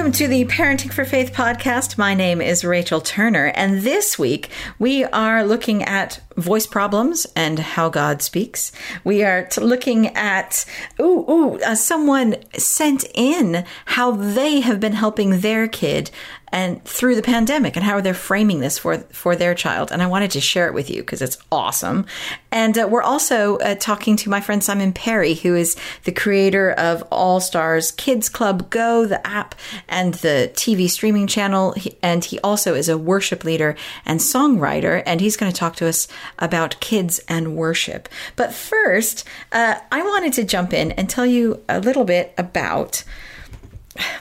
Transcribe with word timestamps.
Welcome 0.00 0.12
to 0.12 0.28
the 0.28 0.46
Parenting 0.46 0.90
for 0.90 1.04
Faith 1.04 1.34
podcast. 1.34 1.98
My 1.98 2.14
name 2.14 2.40
is 2.40 2.64
Rachel 2.64 3.02
Turner, 3.02 3.52
and 3.54 3.82
this 3.82 4.18
week 4.18 4.48
we 4.78 5.04
are 5.04 5.44
looking 5.44 5.82
at 5.82 6.22
voice 6.38 6.66
problems 6.66 7.26
and 7.36 7.58
how 7.58 7.90
God 7.90 8.22
speaks. 8.22 8.72
We 9.04 9.22
are 9.24 9.44
t- 9.44 9.60
looking 9.60 10.06
at, 10.16 10.64
ooh, 10.98 11.30
ooh, 11.30 11.60
uh, 11.60 11.74
someone 11.74 12.36
sent 12.56 13.04
in 13.14 13.66
how 13.84 14.12
they 14.12 14.60
have 14.60 14.80
been 14.80 14.94
helping 14.94 15.40
their 15.40 15.68
kid 15.68 16.10
and 16.52 16.82
through 16.84 17.14
the 17.14 17.22
pandemic 17.22 17.76
and 17.76 17.84
how 17.84 18.00
they're 18.00 18.14
framing 18.14 18.60
this 18.60 18.78
for 18.78 18.98
for 18.98 19.36
their 19.36 19.54
child? 19.54 19.92
And 19.92 20.02
i 20.02 20.06
wanted 20.06 20.30
to 20.32 20.40
share 20.40 20.66
it 20.66 20.74
with 20.74 20.90
you 20.90 21.02
because 21.02 21.22
it's 21.22 21.38
awesome. 21.50 22.06
And 22.52 22.76
uh, 22.76 22.88
we're 22.90 23.02
also 23.02 23.58
uh, 23.58 23.74
talking 23.76 24.16
to 24.16 24.30
my 24.30 24.40
friend 24.40 24.62
simon 24.62 24.92
parry 24.92 25.34
who 25.34 25.54
is 25.54 25.76
the 26.04 26.12
creator 26.12 26.72
of 26.72 27.02
all 27.10 27.40
stars 27.40 27.92
kids 27.92 28.28
club 28.28 28.70
go 28.70 29.06
the 29.06 29.24
app 29.26 29.54
and 29.88 30.14
the 30.14 30.50
tv 30.54 30.88
streaming 30.88 31.26
channel. 31.26 31.74
And 32.02 32.24
he 32.24 32.38
also 32.40 32.74
is 32.74 32.88
a 32.88 32.98
worship 32.98 33.44
leader 33.44 33.76
and 34.04 34.20
songwriter 34.20 35.02
and 35.06 35.20
he's 35.20 35.36
going 35.36 35.52
to 35.52 35.58
talk 35.58 35.76
to 35.76 35.86
us 35.86 36.08
about 36.38 36.80
kids 36.80 37.20
and 37.28 37.56
worship. 37.56 38.08
But 38.36 38.52
first 38.52 39.24
uh, 39.52 39.76
i 39.92 40.02
wanted 40.02 40.32
to 40.34 40.44
jump 40.44 40.72
in 40.72 40.92
and 40.92 41.08
tell 41.08 41.26
you 41.26 41.62
a 41.68 41.80
little 41.80 42.04
bit 42.04 42.34
about 42.36 43.04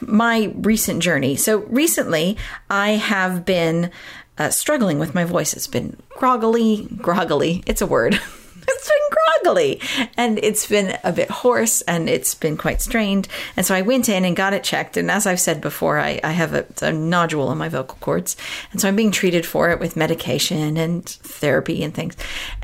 my 0.01 0.51
recent 0.55 1.01
journey. 1.01 1.35
So 1.35 1.59
recently, 1.59 2.37
I 2.69 2.91
have 2.91 3.45
been 3.45 3.91
uh, 4.37 4.49
struggling 4.49 4.99
with 4.99 5.13
my 5.13 5.25
voice. 5.25 5.53
It's 5.53 5.67
been 5.67 5.97
groggly, 6.09 6.87
groggly. 6.97 7.63
It's 7.67 7.81
a 7.81 7.85
word. 7.85 8.13
it's 8.67 8.87
been 8.89 9.43
groggly 9.43 9.81
and 10.17 10.39
it's 10.39 10.67
been 10.67 10.97
a 11.03 11.11
bit 11.11 11.29
hoarse 11.29 11.81
and 11.81 12.09
it's 12.09 12.33
been 12.35 12.57
quite 12.57 12.81
strained. 12.81 13.27
And 13.57 13.65
so 13.65 13.75
I 13.75 13.81
went 13.81 14.09
in 14.09 14.25
and 14.25 14.35
got 14.35 14.53
it 14.53 14.63
checked. 14.63 14.97
And 14.97 15.11
as 15.11 15.27
I've 15.27 15.39
said 15.39 15.61
before, 15.61 15.99
I, 15.99 16.19
I 16.23 16.31
have 16.31 16.53
a, 16.53 16.65
a 16.81 16.91
nodule 16.91 17.49
on 17.49 17.57
my 17.57 17.69
vocal 17.69 17.97
cords. 17.99 18.37
And 18.71 18.79
so 18.79 18.87
I'm 18.87 18.95
being 18.95 19.11
treated 19.11 19.45
for 19.45 19.69
it 19.71 19.79
with 19.79 19.97
medication 19.97 20.77
and 20.77 21.05
therapy 21.05 21.83
and 21.83 21.93
things. 21.93 22.15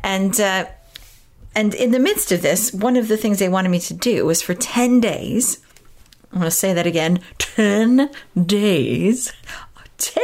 And, 0.03 0.40
uh, 0.40 0.66
and 1.56 1.73
in 1.73 1.92
the 1.92 2.00
midst 2.00 2.31
of 2.31 2.42
this, 2.42 2.73
one 2.73 2.97
of 2.97 3.08
the 3.08 3.17
things 3.17 3.40
they 3.40 3.50
wanted 3.50 3.69
me 3.69 3.80
to 3.80 3.94
do 3.94 4.25
was 4.25 4.42
for 4.42 4.53
10 4.53 5.00
days 5.00 5.59
I'm 6.36 6.41
going 6.41 6.52
to 6.52 6.55
say 6.55 6.73
that 6.73 6.86
again 6.86 7.22
10 7.38 8.09
days. 8.45 9.31
10 9.97 10.23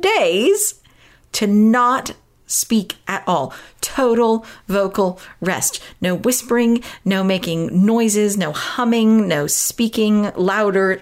days 0.00 0.82
to 1.30 1.46
not 1.46 2.16
speak 2.46 2.96
at 3.06 3.22
all. 3.28 3.54
Total 3.80 4.44
vocal 4.66 5.20
rest. 5.40 5.80
No 6.00 6.16
whispering, 6.16 6.82
no 7.04 7.22
making 7.22 7.86
noises, 7.86 8.36
no 8.36 8.50
humming, 8.50 9.28
no 9.28 9.46
speaking 9.46 10.32
louder, 10.34 11.00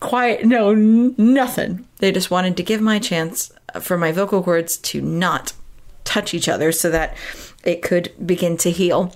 quiet, 0.00 0.44
no, 0.44 0.74
nothing. 0.74 1.88
They 1.96 2.12
just 2.12 2.30
wanted 2.30 2.58
to 2.58 2.62
give 2.62 2.82
my 2.82 2.98
chance 2.98 3.50
for 3.80 3.96
my 3.96 4.12
vocal 4.12 4.42
cords 4.42 4.76
to 4.76 5.00
not 5.00 5.54
touch 6.04 6.34
each 6.34 6.46
other 6.46 6.72
so 6.72 6.90
that 6.90 7.16
it 7.64 7.80
could 7.80 8.12
begin 8.26 8.58
to 8.58 8.70
heal. 8.70 9.14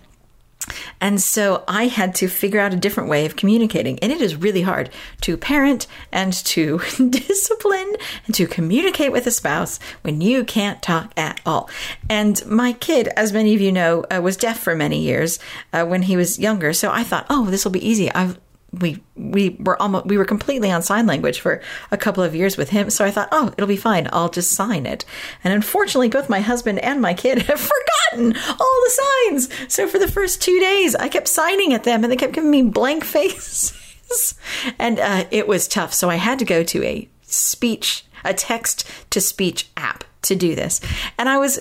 And 1.01 1.21
so 1.21 1.65
I 1.69 1.87
had 1.87 2.15
to 2.17 2.29
figure 2.29 2.61
out 2.61 2.75
a 2.75 2.77
different 2.77 3.09
way 3.09 3.27
of 3.27 3.37
communicating. 3.37 3.99
And 4.01 4.13
it 4.13 4.21
is 4.21 4.37
really 4.37 4.63
hard 4.63 4.91
to 5.23 5.37
parent 5.37 5.87
and 6.13 6.33
to 6.33 6.79
discipline 7.11 7.97
and 8.27 8.35
to 8.35 8.47
communicate 8.47 9.13
with 9.13 9.27
a 9.27 9.31
spouse 9.31 9.79
when 10.03 10.21
you 10.21 10.45
can't 10.45 10.83
talk 10.83 11.13
at 11.17 11.41
all. 11.47 11.71
And 12.09 12.45
my 12.47 12.73
kid, 12.73 13.09
as 13.17 13.33
many 13.33 13.55
of 13.55 13.61
you 13.61 13.73
know, 13.73 14.05
uh, 14.11 14.21
was 14.21 14.37
deaf 14.37 14.59
for 14.59 14.75
many 14.75 15.01
years 15.01 15.39
uh, 15.73 15.85
when 15.85 16.03
he 16.03 16.17
was 16.17 16.39
younger. 16.39 16.73
So 16.73 16.91
I 16.91 17.05
thought, 17.05 17.27
oh, 17.31 17.47
this 17.47 17.65
will 17.65 17.73
be 17.73 17.87
easy. 17.87 18.11
I've 18.13 18.39
we 18.81 19.03
we 19.15 19.57
were 19.61 19.81
almost 19.81 20.07
we 20.07 20.19
were 20.19 20.25
completely 20.25 20.71
on 20.71 20.83
sign 20.83 21.07
language 21.07 21.41
for 21.41 21.61
a 21.91 21.97
couple 21.97 22.23
of 22.23 22.35
years 22.35 22.57
with 22.57 22.71
him. 22.71 22.91
So 22.91 23.05
i 23.05 23.11
thought 23.11 23.29
oh 23.33 23.53
it'll 23.57 23.67
be 23.67 23.77
fine. 23.77 24.09
I'll 24.13 24.29
just 24.29 24.53
sign 24.53 24.87
it. 24.87 25.05
And 25.45 25.53
unfortunately 25.53 26.09
both 26.09 26.29
my 26.29 26.41
husband 26.41 26.79
and 26.81 27.01
my 27.01 27.15
kid 27.15 27.39
have 27.43 27.61
forgotten 27.61 28.37
all 28.37 28.83
the 28.85 29.03
signs. 29.29 29.49
So 29.73 29.87
for 29.87 29.99
the 29.99 30.11
first 30.11 30.43
two 30.43 30.59
days 30.61 30.95
i 30.95 31.09
kept 31.09 31.29
signing 31.29 31.73
at 31.73 31.85
them 31.85 32.03
and 32.05 32.13
they 32.13 32.17
kept 32.17 32.35
giving 32.35 32.51
me 32.51 32.63
blank 32.63 33.05
faces. 33.17 34.35
And 34.79 35.01
uh, 35.01 35.25
it 35.31 35.49
was 35.49 35.69
tough. 35.69 35.93
So 35.93 36.11
i 36.11 36.17
had 36.17 36.39
to 36.39 36.45
go 36.45 36.63
to 36.63 36.85
a 36.85 37.09
speech 37.23 38.05
a 38.25 38.35
text 38.35 38.89
to 39.11 39.21
speech 39.21 39.69
app 39.77 40.05
to 40.23 40.35
do 40.35 40.55
this. 40.55 40.81
And 41.19 41.29
i 41.29 41.39
was 41.39 41.61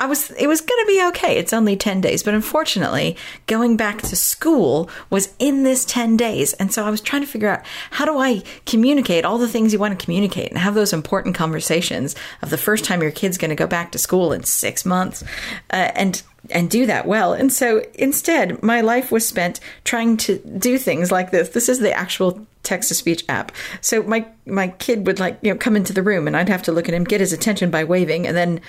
I 0.00 0.06
was 0.06 0.30
it 0.32 0.46
was 0.46 0.60
going 0.60 0.84
to 0.84 0.86
be 0.86 1.06
okay. 1.08 1.38
It's 1.38 1.52
only 1.52 1.76
10 1.76 2.00
days, 2.00 2.22
but 2.22 2.34
unfortunately, 2.34 3.16
going 3.46 3.76
back 3.76 4.02
to 4.02 4.16
school 4.16 4.90
was 5.10 5.34
in 5.38 5.62
this 5.62 5.84
10 5.84 6.16
days. 6.16 6.52
And 6.54 6.72
so 6.72 6.84
I 6.84 6.90
was 6.90 7.00
trying 7.00 7.22
to 7.22 7.28
figure 7.28 7.48
out 7.48 7.64
how 7.90 8.04
do 8.04 8.18
I 8.18 8.42
communicate 8.66 9.24
all 9.24 9.38
the 9.38 9.48
things 9.48 9.72
you 9.72 9.78
want 9.78 9.98
to 9.98 10.04
communicate 10.04 10.50
and 10.50 10.58
have 10.58 10.74
those 10.74 10.92
important 10.92 11.34
conversations 11.34 12.16
of 12.42 12.50
the 12.50 12.58
first 12.58 12.84
time 12.84 13.02
your 13.02 13.10
kid's 13.10 13.38
going 13.38 13.50
to 13.50 13.54
go 13.54 13.66
back 13.66 13.92
to 13.92 13.98
school 13.98 14.32
in 14.32 14.44
6 14.44 14.84
months. 14.84 15.22
Uh, 15.70 15.90
and 15.94 16.22
and 16.50 16.68
do 16.68 16.86
that 16.86 17.06
well. 17.06 17.32
And 17.32 17.52
so 17.52 17.84
instead, 17.94 18.62
my 18.62 18.80
life 18.80 19.12
was 19.12 19.26
spent 19.26 19.60
trying 19.84 20.16
to 20.18 20.38
do 20.38 20.76
things 20.76 21.12
like 21.12 21.30
this. 21.30 21.50
This 21.50 21.68
is 21.68 21.78
the 21.78 21.92
actual 21.92 22.44
text 22.62 22.88
to 22.88 22.94
speech 22.94 23.24
app. 23.28 23.52
So 23.80 24.02
my 24.02 24.26
my 24.46 24.68
kid 24.68 25.06
would 25.06 25.20
like, 25.20 25.38
you 25.42 25.52
know, 25.52 25.58
come 25.58 25.76
into 25.76 25.92
the 25.92 26.02
room 26.02 26.26
and 26.26 26.36
I'd 26.36 26.48
have 26.48 26.62
to 26.64 26.72
look 26.72 26.88
at 26.88 26.94
him, 26.94 27.04
get 27.04 27.20
his 27.20 27.32
attention 27.32 27.70
by 27.70 27.84
waving 27.84 28.26
and 28.26 28.36
then 28.36 28.60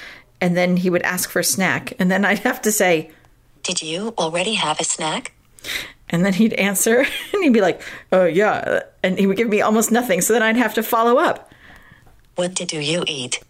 and 0.43 0.57
then 0.57 0.75
he 0.75 0.89
would 0.89 1.03
ask 1.03 1.29
for 1.29 1.39
a 1.39 1.43
snack, 1.43 1.93
and 1.99 2.11
then 2.11 2.25
I'd 2.25 2.39
have 2.39 2.61
to 2.63 2.71
say, 2.71 3.11
Did 3.63 3.81
you 3.81 4.13
already 4.17 4.55
have 4.55 4.77
a 4.77 4.83
snack? 4.83 5.31
And 6.09 6.25
then 6.25 6.33
he'd 6.33 6.51
answer, 6.55 6.97
and 7.33 7.43
he'd 7.43 7.53
be 7.53 7.61
like, 7.61 7.81
Oh, 8.11 8.25
yeah. 8.25 8.81
And 9.01 9.17
he 9.17 9.25
would 9.25 9.37
give 9.37 9.47
me 9.47 9.61
almost 9.61 9.89
nothing. 9.89 10.19
So 10.19 10.33
then 10.33 10.43
I'd 10.43 10.57
have 10.57 10.73
to 10.73 10.83
follow 10.83 11.17
up. 11.17 11.49
What 12.35 12.55
did 12.55 12.73
you 12.73 13.05
eat? 13.07 13.41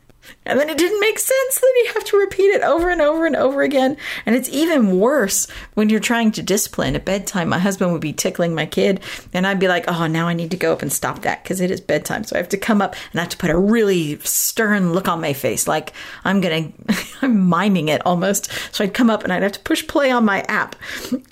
And 0.45 0.59
then 0.59 0.69
it 0.69 0.77
didn't 0.77 0.99
make 0.99 1.19
sense. 1.19 1.59
Then 1.59 1.71
you 1.77 1.91
have 1.93 2.03
to 2.05 2.17
repeat 2.17 2.47
it 2.47 2.61
over 2.63 2.89
and 2.89 3.01
over 3.01 3.25
and 3.25 3.35
over 3.35 3.61
again. 3.61 3.97
And 4.25 4.35
it's 4.35 4.49
even 4.49 4.99
worse 4.99 5.47
when 5.73 5.89
you're 5.89 5.99
trying 5.99 6.31
to 6.33 6.43
discipline. 6.43 6.95
At 6.95 7.05
bedtime, 7.05 7.49
my 7.49 7.59
husband 7.59 7.91
would 7.91 8.01
be 8.01 8.13
tickling 8.13 8.53
my 8.53 8.65
kid, 8.65 9.01
and 9.33 9.47
I'd 9.47 9.59
be 9.59 9.67
like, 9.67 9.85
oh, 9.87 10.07
now 10.07 10.27
I 10.27 10.33
need 10.33 10.51
to 10.51 10.57
go 10.57 10.73
up 10.73 10.81
and 10.81 10.91
stop 10.91 11.21
that 11.21 11.43
because 11.43 11.61
it 11.61 11.71
is 11.71 11.81
bedtime. 11.81 12.23
So 12.23 12.35
I 12.35 12.39
have 12.39 12.49
to 12.49 12.57
come 12.57 12.81
up 12.81 12.95
and 13.11 13.19
I 13.19 13.23
have 13.23 13.31
to 13.31 13.37
put 13.37 13.49
a 13.49 13.57
really 13.57 14.19
stern 14.19 14.93
look 14.93 15.07
on 15.07 15.21
my 15.21 15.33
face, 15.33 15.67
like 15.67 15.93
I'm 16.23 16.41
going 16.41 16.73
to, 16.87 16.95
I'm 17.21 17.47
miming 17.47 17.87
it 17.87 18.05
almost. 18.05 18.51
So 18.73 18.83
I'd 18.83 18.93
come 18.93 19.09
up 19.09 19.23
and 19.23 19.31
I'd 19.31 19.43
have 19.43 19.53
to 19.53 19.59
push 19.61 19.87
play 19.87 20.11
on 20.11 20.25
my 20.25 20.41
app 20.43 20.75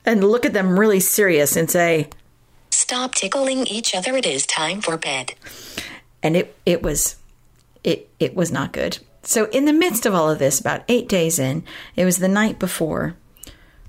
and 0.05 0.23
look 0.23 0.45
at 0.45 0.53
them 0.53 0.79
really 0.79 0.99
serious 0.99 1.55
and 1.55 1.69
say, 1.69 2.09
Stop 2.69 3.15
tickling 3.15 3.67
each 3.67 3.93
other. 3.93 4.15
It 4.15 4.25
is 4.25 4.45
time 4.45 4.81
for 4.81 4.97
bed. 4.97 5.33
And 6.23 6.37
it, 6.37 6.55
it 6.65 6.81
was 6.81 7.17
it 7.83 8.09
it 8.19 8.35
was 8.35 8.51
not 8.51 8.73
good. 8.73 8.99
So 9.23 9.45
in 9.45 9.65
the 9.65 9.73
midst 9.73 10.05
of 10.05 10.15
all 10.15 10.29
of 10.29 10.39
this, 10.39 10.59
about 10.59 10.83
eight 10.87 11.07
days 11.07 11.37
in, 11.37 11.63
it 11.95 12.05
was 12.05 12.17
the 12.17 12.27
night 12.27 12.57
before 12.57 13.15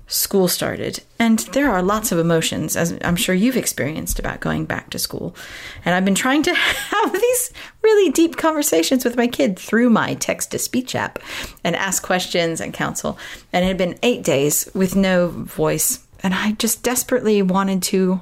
school 0.05 0.47
started, 0.47 1.01
and 1.17 1.39
there 1.39 1.71
are 1.71 1.81
lots 1.81 2.11
of 2.11 2.19
emotions, 2.19 2.75
as 2.75 2.97
I'm 3.03 3.15
sure 3.15 3.33
you've 3.33 3.57
experienced 3.57 4.19
about 4.19 4.41
going 4.41 4.65
back 4.65 4.89
to 4.91 4.99
school. 4.99 5.35
And 5.83 5.95
I've 5.95 6.05
been 6.05 6.13
trying 6.13 6.43
to 6.43 6.53
have 6.55 7.13
these 7.13 7.51
really 7.81 8.11
deep 8.11 8.37
conversations 8.37 9.03
with 9.03 9.17
my 9.17 9.27
kid 9.27 9.57
through 9.57 9.89
my 9.89 10.13
text 10.15 10.51
to 10.51 10.59
speech 10.59 10.93
app 10.93 11.19
and 11.63 11.75
ask 11.75 12.03
questions 12.03 12.61
and 12.61 12.73
counsel. 12.73 13.17
And 13.51 13.65
it 13.65 13.69
had 13.69 13.77
been 13.77 13.97
eight 14.03 14.23
days 14.23 14.69
with 14.75 14.95
no 14.95 15.29
voice, 15.29 16.05
and 16.21 16.33
I 16.33 16.51
just 16.53 16.83
desperately 16.83 17.41
wanted 17.41 17.81
to 17.83 18.21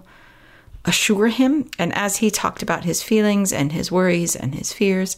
assure 0.86 1.28
him. 1.28 1.70
And 1.78 1.94
as 1.94 2.18
he 2.18 2.32
talked 2.32 2.64
about 2.64 2.86
his 2.86 3.04
feelings 3.04 3.52
and 3.52 3.72
his 3.72 3.92
worries 3.92 4.36
and 4.36 4.56
his 4.56 4.72
fears, 4.72 5.18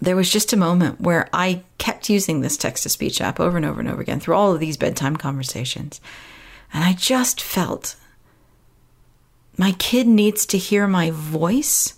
there 0.00 0.16
was 0.16 0.30
just 0.30 0.52
a 0.52 0.56
moment 0.56 1.00
where 1.00 1.28
I 1.32 1.62
kept 1.78 2.08
using 2.08 2.40
this 2.40 2.56
text 2.56 2.84
to 2.84 2.88
speech 2.88 3.20
app 3.20 3.38
over 3.38 3.56
and 3.56 3.66
over 3.66 3.80
and 3.80 3.88
over 3.88 4.00
again 4.00 4.20
through 4.20 4.34
all 4.34 4.54
of 4.54 4.60
these 4.60 4.76
bedtime 4.76 5.16
conversations. 5.16 6.00
And 6.72 6.82
I 6.84 6.94
just 6.94 7.40
felt 7.42 7.96
my 9.58 9.72
kid 9.72 10.06
needs 10.06 10.46
to 10.46 10.58
hear 10.58 10.86
my 10.86 11.10
voice. 11.10 11.94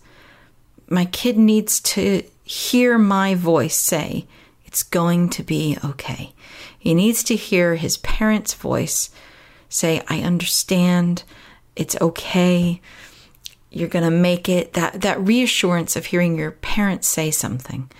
My 0.88 1.04
kid 1.04 1.38
needs 1.38 1.80
to 1.80 2.24
hear 2.42 2.98
my 2.98 3.34
voice 3.34 3.76
say, 3.76 4.26
it's 4.64 4.82
going 4.82 5.28
to 5.30 5.42
be 5.42 5.78
okay. 5.84 6.32
He 6.76 6.94
needs 6.94 7.22
to 7.24 7.36
hear 7.36 7.76
his 7.76 7.98
parents' 7.98 8.54
voice 8.54 9.10
say, 9.68 10.02
I 10.08 10.20
understand, 10.22 11.22
it's 11.76 12.00
okay 12.00 12.80
you're 13.74 13.88
going 13.88 14.04
to 14.04 14.10
make 14.10 14.48
it 14.48 14.74
that 14.74 15.00
that 15.00 15.20
reassurance 15.20 15.96
of 15.96 16.06
hearing 16.06 16.36
your 16.36 16.50
parents 16.50 17.08
say 17.08 17.30
something 17.30 17.90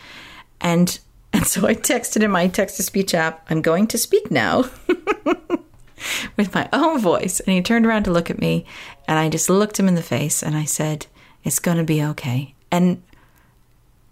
and 0.60 0.98
and 1.32 1.46
so 1.46 1.66
i 1.66 1.74
texted 1.74 2.22
in 2.22 2.30
my 2.30 2.46
text 2.46 2.76
to 2.76 2.82
speech 2.82 3.14
app 3.14 3.46
i'm 3.50 3.62
going 3.62 3.86
to 3.86 3.96
speak 3.96 4.30
now 4.30 4.64
with 6.36 6.54
my 6.54 6.68
own 6.72 6.98
voice. 6.98 7.40
And 7.40 7.54
he 7.54 7.62
turned 7.62 7.86
around 7.86 8.04
to 8.04 8.12
look 8.12 8.30
at 8.30 8.40
me, 8.40 8.64
and 9.06 9.18
I 9.18 9.28
just 9.28 9.50
looked 9.50 9.78
him 9.78 9.88
in 9.88 9.94
the 9.94 10.02
face 10.02 10.42
and 10.42 10.56
I 10.56 10.64
said, 10.64 11.06
It's 11.44 11.58
going 11.58 11.78
to 11.78 11.84
be 11.84 12.02
okay. 12.02 12.54
And 12.70 13.02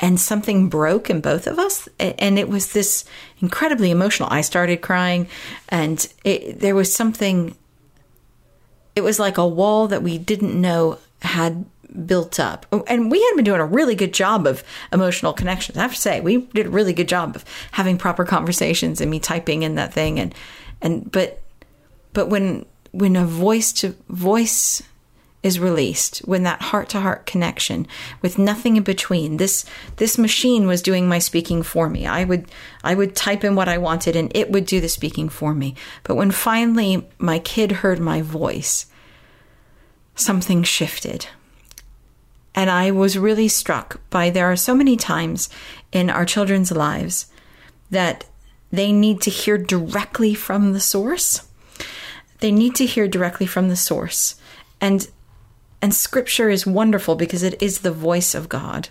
and 0.03 0.19
something 0.19 0.71
broke 0.71 1.11
in 1.11 1.21
both 1.21 1.47
of 1.47 1.59
us 1.59 1.87
and 1.99 2.39
it 2.39 2.49
was 2.49 2.73
this 2.73 3.05
incredibly 3.41 3.91
emotional 3.91 4.31
i 4.33 4.41
started 4.41 4.81
crying 4.81 5.29
and 5.69 6.11
it, 6.25 6.59
there 6.59 6.75
was 6.75 6.91
something 6.91 7.55
it 8.97 9.03
was 9.03 9.19
like 9.19 9.37
a 9.37 9.47
wall 9.47 9.89
that 9.89 10.03
we 10.03 10.17
didn't 10.17 10.59
know 10.59 10.97
had 11.23 11.65
built 12.07 12.39
up. 12.39 12.67
Oh, 12.73 12.85
and 12.87 13.11
we 13.11 13.23
had 13.23 13.35
been 13.37 13.45
doing 13.45 13.61
a 13.61 13.67
really 13.67 13.95
good 13.95 14.15
job 14.15 14.47
of 14.47 14.63
emotional 14.93 15.33
connections. 15.33 15.77
I 15.77 15.83
have 15.83 15.95
to 15.95 16.01
say 16.01 16.21
we 16.21 16.39
did 16.39 16.67
a 16.67 16.71
really 16.71 16.93
good 16.93 17.09
job 17.09 17.37
of 17.37 17.45
having 17.73 17.99
proper 17.99 18.25
conversations 18.25 19.01
and 19.01 19.11
me 19.11 19.21
typing 19.21 19.63
in 19.63 19.75
that 19.75 19.93
thing. 19.93 20.19
And 20.19 20.35
and 20.81 21.11
but 21.11 21.43
but 22.13 22.29
when 22.29 22.67
when 22.93 23.17
a 23.17 23.25
voice 23.25 23.73
to 23.73 23.95
voice 24.09 24.83
is 25.43 25.59
released 25.59 26.19
when 26.27 26.43
that 26.43 26.61
heart 26.61 26.91
to 26.91 27.01
heart 27.01 27.25
connection 27.25 27.87
with 28.21 28.39
nothing 28.39 28.77
in 28.77 28.83
between 28.83 29.39
this 29.39 29.65
this 29.97 30.19
machine 30.19 30.67
was 30.67 30.83
doing 30.83 31.09
my 31.09 31.19
speaking 31.19 31.63
for 31.63 31.89
me. 31.89 32.07
I 32.07 32.25
would 32.25 32.51
i 32.85 32.95
would 32.95 33.17
type 33.17 33.43
in 33.43 33.55
what 33.55 33.69
i 33.69 33.79
wanted 33.79 34.17
and 34.17 34.31
it 34.35 34.51
would 34.51 34.67
do 34.67 34.81
the 34.81 34.89
speaking 34.89 35.29
for 35.29 35.55
me. 35.55 35.75
But 36.05 36.17
when 36.17 36.31
finally 36.31 37.09
my 37.19 37.39
kid 37.39 37.73
heard 37.73 38.01
my 38.01 38.23
voice 38.23 38.87
something 40.15 40.63
shifted. 40.63 41.27
And 42.55 42.69
i 42.69 42.91
was 42.91 43.17
really 43.17 43.49
struck 43.49 44.01
by 44.11 44.29
there 44.29 44.51
are 44.51 44.57
so 44.57 44.75
many 44.75 44.97
times 44.97 45.49
in 45.93 46.11
our 46.11 46.25
children's 46.25 46.73
lives 46.73 47.27
that 47.91 48.25
they 48.73 48.93
need 48.93 49.21
to 49.23 49.31
hear 49.31 49.59
directly 49.59 50.35
from 50.35 50.73
the 50.73 50.81
source. 50.81 51.47
They 52.39 52.53
need 52.53 52.75
to 52.77 52.87
hear 52.87 53.09
directly 53.09 53.47
from 53.47 53.69
the 53.69 53.77
source. 53.77 54.37
And 54.81 55.09
and 55.83 55.95
scripture 55.95 56.51
is 56.51 56.67
wonderful 56.67 57.15
because 57.15 57.43
it 57.43 57.61
is 57.63 57.81
the 57.81 57.93
voice 57.93 58.35
of 58.35 58.49
God. 58.49 58.91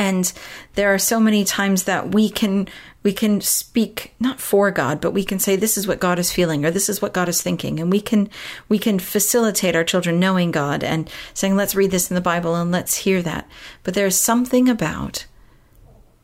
And 0.00 0.32
there 0.76 0.94
are 0.94 0.98
so 0.98 1.20
many 1.20 1.44
times 1.44 1.82
that 1.82 2.14
we 2.14 2.30
can 2.30 2.66
we 3.02 3.12
can 3.12 3.42
speak 3.42 4.14
not 4.18 4.40
for 4.40 4.70
God, 4.70 4.98
but 4.98 5.10
we 5.12 5.24
can 5.24 5.38
say 5.38 5.56
this 5.56 5.76
is 5.76 5.86
what 5.86 6.00
God 6.00 6.18
is 6.18 6.32
feeling 6.32 6.64
or 6.64 6.70
this 6.70 6.88
is 6.88 7.02
what 7.02 7.12
God 7.12 7.28
is 7.28 7.42
thinking. 7.42 7.78
And 7.78 7.92
we 7.92 8.00
can 8.00 8.30
we 8.70 8.78
can 8.78 8.98
facilitate 8.98 9.76
our 9.76 9.84
children 9.84 10.18
knowing 10.18 10.52
God 10.52 10.82
and 10.82 11.10
saying, 11.34 11.54
let's 11.54 11.74
read 11.74 11.90
this 11.90 12.10
in 12.10 12.14
the 12.14 12.22
Bible 12.22 12.54
and 12.54 12.72
let's 12.72 12.96
hear 12.96 13.20
that. 13.20 13.46
But 13.82 13.92
there's 13.92 14.16
something 14.16 14.70
about 14.70 15.26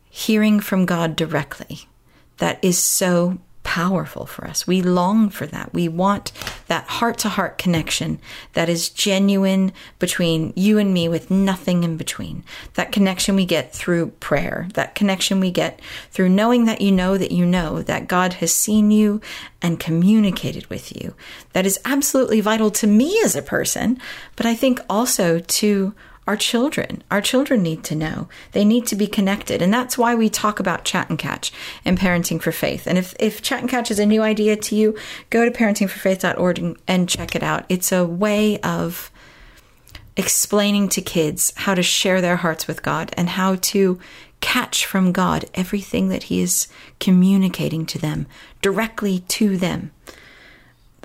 hearing 0.09 0.59
from 0.59 0.87
God 0.87 1.15
directly 1.15 1.81
that 2.37 2.57
is 2.63 2.79
so 2.79 3.37
powerful 3.67 4.25
for 4.25 4.47
us. 4.47 4.65
We 4.65 4.81
long 4.81 5.29
for 5.29 5.45
that. 5.45 5.73
We 5.73 5.89
want 5.89 6.31
that 6.67 6.87
heart 6.87 7.17
to 7.19 7.29
heart 7.29 7.57
connection 7.57 8.17
that 8.53 8.69
is 8.69 8.87
genuine 8.87 9.73
between 9.99 10.53
you 10.55 10.77
and 10.77 10.93
me 10.93 11.09
with 11.09 11.29
nothing 11.29 11.83
in 11.83 11.97
between. 11.97 12.45
That 12.75 12.93
connection 12.93 13.35
we 13.35 13.43
get 13.43 13.73
through 13.73 14.11
prayer. 14.21 14.69
That 14.75 14.95
connection 14.95 15.41
we 15.41 15.51
get 15.51 15.81
through 16.11 16.29
knowing 16.29 16.63
that 16.63 16.79
you 16.79 16.93
know 16.93 17.17
that 17.17 17.33
you 17.33 17.45
know 17.45 17.81
that 17.81 18.07
God 18.07 18.35
has 18.35 18.55
seen 18.55 18.89
you 18.89 19.19
and 19.61 19.81
communicated 19.81 20.65
with 20.67 20.95
you. 20.95 21.13
That 21.51 21.65
is 21.65 21.77
absolutely 21.83 22.39
vital 22.39 22.71
to 22.71 22.87
me 22.87 23.19
as 23.25 23.35
a 23.35 23.41
person, 23.41 23.99
but 24.37 24.45
I 24.45 24.55
think 24.55 24.79
also 24.89 25.39
to 25.39 25.93
our 26.27 26.35
children. 26.35 27.01
Our 27.09 27.21
children 27.21 27.63
need 27.63 27.83
to 27.85 27.95
know. 27.95 28.27
They 28.51 28.65
need 28.65 28.85
to 28.87 28.95
be 28.95 29.07
connected. 29.07 29.61
And 29.61 29.73
that's 29.73 29.97
why 29.97 30.13
we 30.13 30.29
talk 30.29 30.59
about 30.59 30.83
Chat 30.83 31.09
and 31.09 31.17
Catch 31.17 31.53
and 31.85 31.97
Parenting 31.97 32.41
for 32.41 32.51
Faith. 32.51 32.85
And 32.85 32.97
if, 32.97 33.15
if 33.17 33.41
Chat 33.41 33.61
and 33.61 33.69
Catch 33.69 33.89
is 33.89 33.99
a 33.99 34.05
new 34.05 34.21
idea 34.21 34.57
to 34.57 34.75
you, 34.75 34.97
go 35.29 35.45
to 35.45 35.51
parentingforfaith.org 35.51 36.59
and, 36.59 36.77
and 36.87 37.07
check 37.07 37.35
it 37.35 37.43
out. 37.43 37.65
It's 37.69 37.93
a 37.93 38.05
way 38.05 38.59
of 38.59 39.09
explaining 40.17 40.89
to 40.89 41.01
kids 41.01 41.53
how 41.55 41.75
to 41.75 41.83
share 41.83 42.19
their 42.19 42.37
hearts 42.37 42.67
with 42.67 42.83
God 42.83 43.13
and 43.15 43.29
how 43.29 43.55
to 43.55 43.99
catch 44.41 44.85
from 44.85 45.11
God 45.11 45.45
everything 45.53 46.09
that 46.09 46.23
He 46.23 46.41
is 46.41 46.67
communicating 46.99 47.85
to 47.87 47.97
them 47.97 48.27
directly 48.61 49.19
to 49.19 49.57
them. 49.57 49.91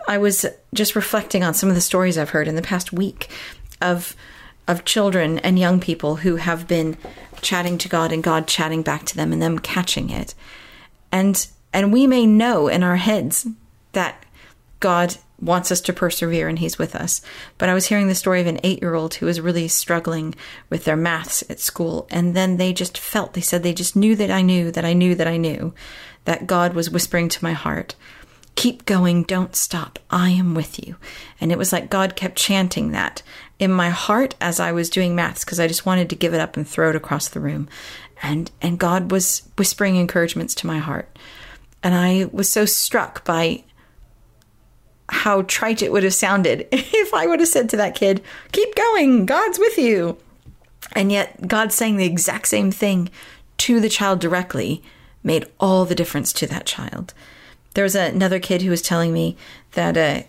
I 0.08 0.18
was 0.18 0.44
just 0.75 0.96
reflecting 0.96 1.44
on 1.44 1.54
some 1.54 1.68
of 1.68 1.76
the 1.76 1.80
stories 1.80 2.18
I've 2.18 2.30
heard 2.30 2.48
in 2.48 2.56
the 2.56 2.62
past 2.62 2.92
week 2.92 3.30
of 3.80 4.16
of 4.69 4.85
children 4.85 5.38
and 5.41 5.59
young 5.59 5.81
people 5.81 6.17
who 6.17 6.37
have 6.37 6.69
been 6.69 6.97
chatting 7.41 7.79
to 7.79 7.88
God 7.88 8.12
and 8.12 8.23
God 8.23 8.47
chatting 8.47 8.82
back 8.82 9.05
to 9.06 9.17
them 9.17 9.32
and 9.32 9.43
them 9.43 9.59
catching 9.59 10.11
it. 10.11 10.35
And 11.11 11.47
and 11.73 11.93
we 11.93 12.06
may 12.06 12.26
know 12.26 12.69
in 12.69 12.82
our 12.82 12.97
heads 12.97 13.47
that 13.93 14.25
God 14.81 15.17
wants 15.41 15.73
us 15.73 15.81
to 15.81 15.93
persevere 15.93 16.49
and 16.49 16.59
he's 16.59 16.79
with 16.79 16.94
us. 16.94 17.20
But 17.59 17.69
I 17.69 17.75
was 17.75 17.87
hearing 17.87 18.09
the 18.09 18.14
story 18.14 18.41
of 18.41 18.47
an 18.47 18.59
8-year-old 18.59 19.14
who 19.14 19.26
was 19.26 19.41
really 19.41 19.67
struggling 19.69 20.35
with 20.70 20.85
their 20.85 20.97
maths 20.97 21.43
at 21.50 21.59
school 21.59 22.06
and 22.11 22.37
then 22.37 22.59
they 22.59 22.73
just 22.73 22.97
felt 22.99 23.32
they 23.32 23.41
said 23.41 23.62
they 23.62 23.73
just 23.73 23.97
knew 23.97 24.14
that 24.17 24.31
I 24.31 24.43
knew 24.43 24.70
that 24.70 24.85
I 24.85 24.93
knew 24.93 25.14
that 25.14 25.26
I 25.26 25.38
knew 25.38 25.75
that 26.26 26.47
God 26.47 26.75
was 26.75 26.91
whispering 26.91 27.29
to 27.31 27.44
my 27.44 27.53
heart 27.53 27.97
Keep 28.55 28.85
going, 28.85 29.23
don't 29.23 29.56
stop. 29.56 29.99
I 30.11 30.31
am 30.31 30.55
with 30.55 30.87
you. 30.87 30.97
And 31.41 31.50
it 31.50 31.59
was 31.59 31.73
like 31.73 31.91
God 31.91 32.17
kept 32.17 32.37
chanting 32.37 32.91
that 32.91 33.23
in 33.62 33.70
my 33.70 33.91
heart 33.91 34.35
as 34.41 34.59
I 34.59 34.73
was 34.73 34.91
doing 34.91 35.14
maths 35.14 35.44
because 35.44 35.61
I 35.61 35.69
just 35.69 35.87
wanted 35.87 36.11
to 36.11 36.17
give 36.17 36.35
it 36.35 36.41
up 36.41 36.56
and 36.56 36.67
throw 36.67 36.91
it 36.91 36.97
across 36.97 37.29
the 37.29 37.38
room. 37.38 37.69
And 38.20 38.50
and 38.61 38.76
God 38.76 39.12
was 39.12 39.49
whispering 39.56 39.94
encouragements 39.94 40.53
to 40.56 40.67
my 40.67 40.79
heart. 40.79 41.17
And 41.81 41.94
I 41.94 42.29
was 42.32 42.49
so 42.49 42.64
struck 42.64 43.25
by 43.25 43.62
how 45.09 45.43
trite 45.43 45.81
it 45.81 45.93
would 45.93 46.03
have 46.03 46.12
sounded 46.12 46.67
if 46.73 47.14
I 47.14 47.29
would 47.29 47.38
have 47.38 47.49
said 47.49 47.70
to 47.70 47.76
that 47.76 47.94
kid, 47.94 48.20
"Keep 48.50 48.75
going. 48.75 49.26
God's 49.26 49.61
with 49.61 49.79
you." 49.79 50.17
And 50.97 51.12
yet 51.12 51.47
God 51.47 51.73
saying 51.73 51.99
the 51.99 52.05
exact 52.05 52.49
same 52.49 52.73
thing 52.73 53.11
to 53.59 53.79
the 53.79 53.88
child 53.88 54.19
directly 54.19 54.82
made 55.23 55.47
all 55.61 55.85
the 55.85 55.94
difference 55.94 56.32
to 56.32 56.49
that 56.49 56.67
child. 56.67 57.14
There 57.75 57.85
was 57.85 57.94
another 57.94 58.41
kid 58.41 58.62
who 58.62 58.70
was 58.70 58.82
telling 58.82 59.12
me 59.12 59.37
that 59.73 59.97
uh, 59.97 60.26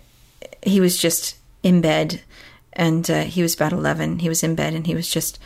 he 0.61 0.79
was 0.79 0.99
just 0.99 1.37
in 1.63 1.81
bed 1.81 2.21
and 2.73 3.09
uh, 3.09 3.21
he 3.23 3.41
was 3.41 3.55
about 3.55 3.73
11. 3.73 4.19
He 4.19 4.29
was 4.29 4.43
in 4.43 4.55
bed 4.55 4.73
and 4.73 4.85
he 4.85 4.95
was 4.95 5.09
just 5.09 5.39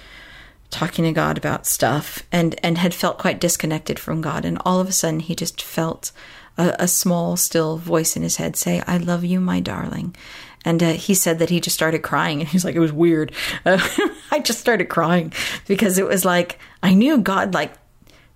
talking 0.70 1.06
to 1.06 1.12
God 1.12 1.38
about 1.38 1.66
stuff 1.66 2.24
and, 2.32 2.60
and 2.64 2.78
had 2.78 2.94
felt 2.94 3.18
quite 3.18 3.40
disconnected 3.40 4.00
from 4.00 4.22
God. 4.22 4.46
And 4.46 4.58
all 4.66 4.80
of 4.80 4.90
a 4.90 4.92
sudden, 4.92 5.22
he 5.22 5.36
just 5.36 5.62
felt 5.62 6.12
a, 6.58 6.76
a 6.80 6.88
small, 6.88 7.38
still 7.38 7.78
voice 7.78 8.16
in 8.16 8.24
his 8.24 8.38
head 8.38 8.56
say, 8.56 8.82
I 8.86 8.98
love 8.98 9.24
you, 9.24 9.40
my 9.40 9.60
darling. 9.60 10.16
And 10.66 10.84
uh, 10.84 10.94
he 10.94 11.14
said 11.14 11.40
that 11.40 11.50
he 11.50 11.62
just 11.62 11.76
started 11.76 12.00
crying. 12.00 12.42
And 12.42 12.50
he's 12.50 12.66
like, 12.66 12.76
it 12.76 12.80
was 12.80 12.92
weird. 12.92 13.32
Uh, 13.66 13.80
I 14.32 14.40
just 14.40 14.60
started 14.60 14.86
crying 14.86 15.32
because 15.68 15.98
it 15.98 16.08
was 16.08 16.26
like, 16.26 16.60
I 16.84 16.94
knew 16.94 17.18
God, 17.20 17.54
like, 17.54 17.74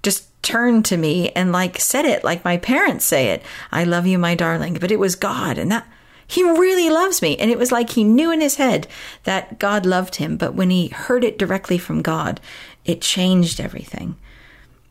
just 0.03 0.27
turned 0.41 0.85
to 0.85 0.97
me 0.97 1.29
and 1.31 1.51
like 1.51 1.79
said 1.79 2.03
it 2.03 2.23
like 2.23 2.43
my 2.43 2.57
parents 2.57 3.05
say 3.05 3.27
it 3.27 3.43
i 3.71 3.83
love 3.83 4.07
you 4.07 4.17
my 4.17 4.33
darling 4.33 4.73
but 4.73 4.91
it 4.91 4.97
was 4.97 5.15
god 5.15 5.55
and 5.55 5.71
that 5.71 5.87
he 6.31 6.43
really 6.43 6.89
loves 6.89 7.21
me 7.21 7.37
and 7.37 7.51
it 7.51 7.57
was 7.57 7.71
like 7.71 7.91
he 7.91 8.03
knew 8.03 8.31
in 8.31 8.41
his 8.41 8.55
head 8.55 8.87
that 9.23 9.59
god 9.59 9.85
loved 9.85 10.15
him 10.15 10.37
but 10.37 10.53
when 10.53 10.69
he 10.69 10.87
heard 10.89 11.23
it 11.23 11.37
directly 11.37 11.77
from 11.77 12.01
god 12.01 12.39
it 12.85 13.01
changed 13.01 13.59
everything 13.59 14.15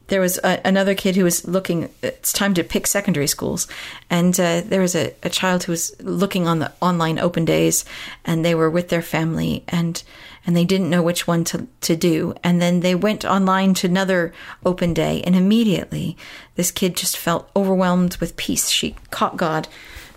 there 0.08 0.20
was 0.20 0.38
a, 0.42 0.60
another 0.64 0.94
kid 0.94 1.14
who 1.14 1.24
was 1.24 1.46
looking 1.46 1.88
it's 2.02 2.32
time 2.32 2.52
to 2.54 2.64
pick 2.64 2.86
secondary 2.86 3.28
schools 3.28 3.66
and 4.10 4.38
uh, 4.40 4.60
there 4.60 4.80
was 4.80 4.94
a, 4.94 5.14
a 5.22 5.30
child 5.30 5.64
who 5.64 5.72
was 5.72 5.94
looking 6.00 6.46
on 6.46 6.58
the 6.58 6.72
online 6.80 7.18
open 7.18 7.44
days 7.44 7.84
and 8.24 8.44
they 8.44 8.54
were 8.54 8.70
with 8.70 8.88
their 8.88 9.02
family 9.02 9.64
and 9.68 10.02
and 10.46 10.56
they 10.56 10.64
didn't 10.64 10.90
know 10.90 11.02
which 11.02 11.26
one 11.26 11.44
to, 11.44 11.66
to 11.82 11.96
do. 11.96 12.34
And 12.42 12.60
then 12.60 12.80
they 12.80 12.94
went 12.94 13.24
online 13.24 13.74
to 13.74 13.86
another 13.86 14.32
open 14.64 14.94
day, 14.94 15.22
and 15.22 15.36
immediately 15.36 16.16
this 16.54 16.70
kid 16.70 16.96
just 16.96 17.16
felt 17.16 17.50
overwhelmed 17.54 18.16
with 18.16 18.36
peace. 18.36 18.70
She 18.70 18.96
caught 19.10 19.36
God 19.36 19.68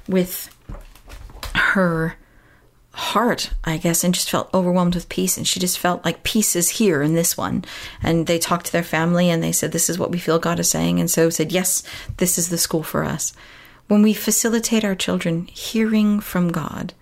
with 0.07 0.52
her 1.55 2.15
heart, 2.93 3.51
I 3.63 3.77
guess, 3.77 4.03
and 4.03 4.13
just 4.13 4.29
felt 4.29 4.53
overwhelmed 4.53 4.95
with 4.95 5.09
peace. 5.09 5.37
And 5.37 5.47
she 5.47 5.59
just 5.59 5.79
felt 5.79 6.05
like 6.05 6.23
peace 6.23 6.55
is 6.55 6.69
here 6.69 7.01
in 7.01 7.15
this 7.15 7.35
one. 7.35 7.65
And 8.01 8.27
they 8.27 8.39
talked 8.39 8.67
to 8.67 8.71
their 8.71 8.83
family 8.83 9.29
and 9.29 9.43
they 9.43 9.51
said, 9.51 9.71
This 9.71 9.89
is 9.89 9.97
what 9.97 10.11
we 10.11 10.19
feel 10.19 10.39
God 10.39 10.59
is 10.59 10.69
saying. 10.69 10.99
And 10.99 11.09
so 11.09 11.29
said, 11.29 11.51
Yes, 11.51 11.83
this 12.17 12.37
is 12.37 12.49
the 12.49 12.57
school 12.57 12.83
for 12.83 13.03
us. 13.03 13.33
When 13.87 14.01
we 14.01 14.13
facilitate 14.13 14.85
our 14.85 14.95
children 14.95 15.47
hearing 15.47 16.19
from 16.19 16.51
God, 16.51 16.93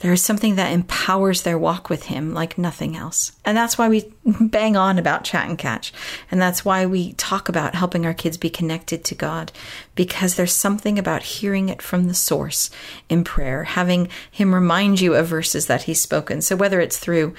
there 0.00 0.12
is 0.12 0.22
something 0.22 0.54
that 0.54 0.72
empowers 0.72 1.42
their 1.42 1.58
walk 1.58 1.88
with 1.88 2.04
Him 2.04 2.32
like 2.32 2.56
nothing 2.58 2.96
else. 2.96 3.32
And 3.44 3.56
that's 3.56 3.76
why 3.76 3.88
we 3.88 4.12
bang 4.40 4.76
on 4.76 4.98
about 4.98 5.24
chat 5.24 5.48
and 5.48 5.58
catch. 5.58 5.92
And 6.30 6.40
that's 6.40 6.64
why 6.64 6.86
we 6.86 7.14
talk 7.14 7.48
about 7.48 7.74
helping 7.74 8.06
our 8.06 8.14
kids 8.14 8.36
be 8.36 8.50
connected 8.50 9.04
to 9.04 9.14
God, 9.14 9.52
because 9.94 10.34
there's 10.34 10.54
something 10.54 10.98
about 10.98 11.22
hearing 11.22 11.68
it 11.68 11.82
from 11.82 12.06
the 12.06 12.14
source 12.14 12.70
in 13.08 13.24
prayer, 13.24 13.64
having 13.64 14.08
Him 14.30 14.54
remind 14.54 15.00
you 15.00 15.14
of 15.14 15.26
verses 15.26 15.66
that 15.66 15.82
He's 15.82 16.00
spoken. 16.00 16.42
So 16.42 16.54
whether 16.54 16.80
it's 16.80 16.98
through 16.98 17.34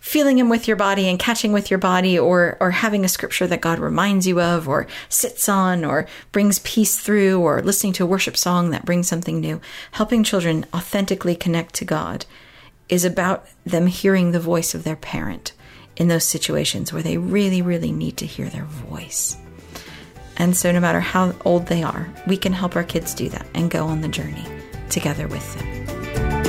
feeling 0.00 0.38
him 0.38 0.48
with 0.48 0.66
your 0.66 0.76
body 0.76 1.08
and 1.08 1.18
catching 1.18 1.52
with 1.52 1.70
your 1.70 1.78
body 1.78 2.18
or 2.18 2.56
or 2.58 2.70
having 2.70 3.04
a 3.04 3.08
scripture 3.08 3.46
that 3.46 3.60
God 3.60 3.78
reminds 3.78 4.26
you 4.26 4.40
of 4.40 4.66
or 4.66 4.86
sits 5.08 5.48
on 5.48 5.84
or 5.84 6.06
brings 6.32 6.58
peace 6.60 6.98
through 6.98 7.40
or 7.40 7.62
listening 7.62 7.92
to 7.94 8.04
a 8.04 8.06
worship 8.06 8.36
song 8.36 8.70
that 8.70 8.86
brings 8.86 9.06
something 9.06 9.40
new. 9.40 9.60
Helping 9.92 10.24
children 10.24 10.66
authentically 10.74 11.36
connect 11.36 11.74
to 11.76 11.84
God 11.84 12.24
is 12.88 13.04
about 13.04 13.46
them 13.64 13.86
hearing 13.86 14.32
the 14.32 14.40
voice 14.40 14.74
of 14.74 14.82
their 14.82 14.96
parent 14.96 15.52
in 15.96 16.08
those 16.08 16.24
situations 16.24 16.92
where 16.92 17.02
they 17.02 17.18
really 17.18 17.62
really 17.62 17.92
need 17.92 18.16
to 18.16 18.26
hear 18.26 18.48
their 18.48 18.64
voice. 18.64 19.36
And 20.38 20.56
so 20.56 20.72
no 20.72 20.80
matter 20.80 21.00
how 21.00 21.34
old 21.44 21.66
they 21.66 21.82
are 21.82 22.08
we 22.26 22.38
can 22.38 22.54
help 22.54 22.74
our 22.74 22.84
kids 22.84 23.14
do 23.14 23.28
that 23.28 23.46
and 23.54 23.70
go 23.70 23.86
on 23.86 24.00
the 24.00 24.08
journey 24.08 24.46
together 24.88 25.28
with 25.28 25.54
them 25.54 26.39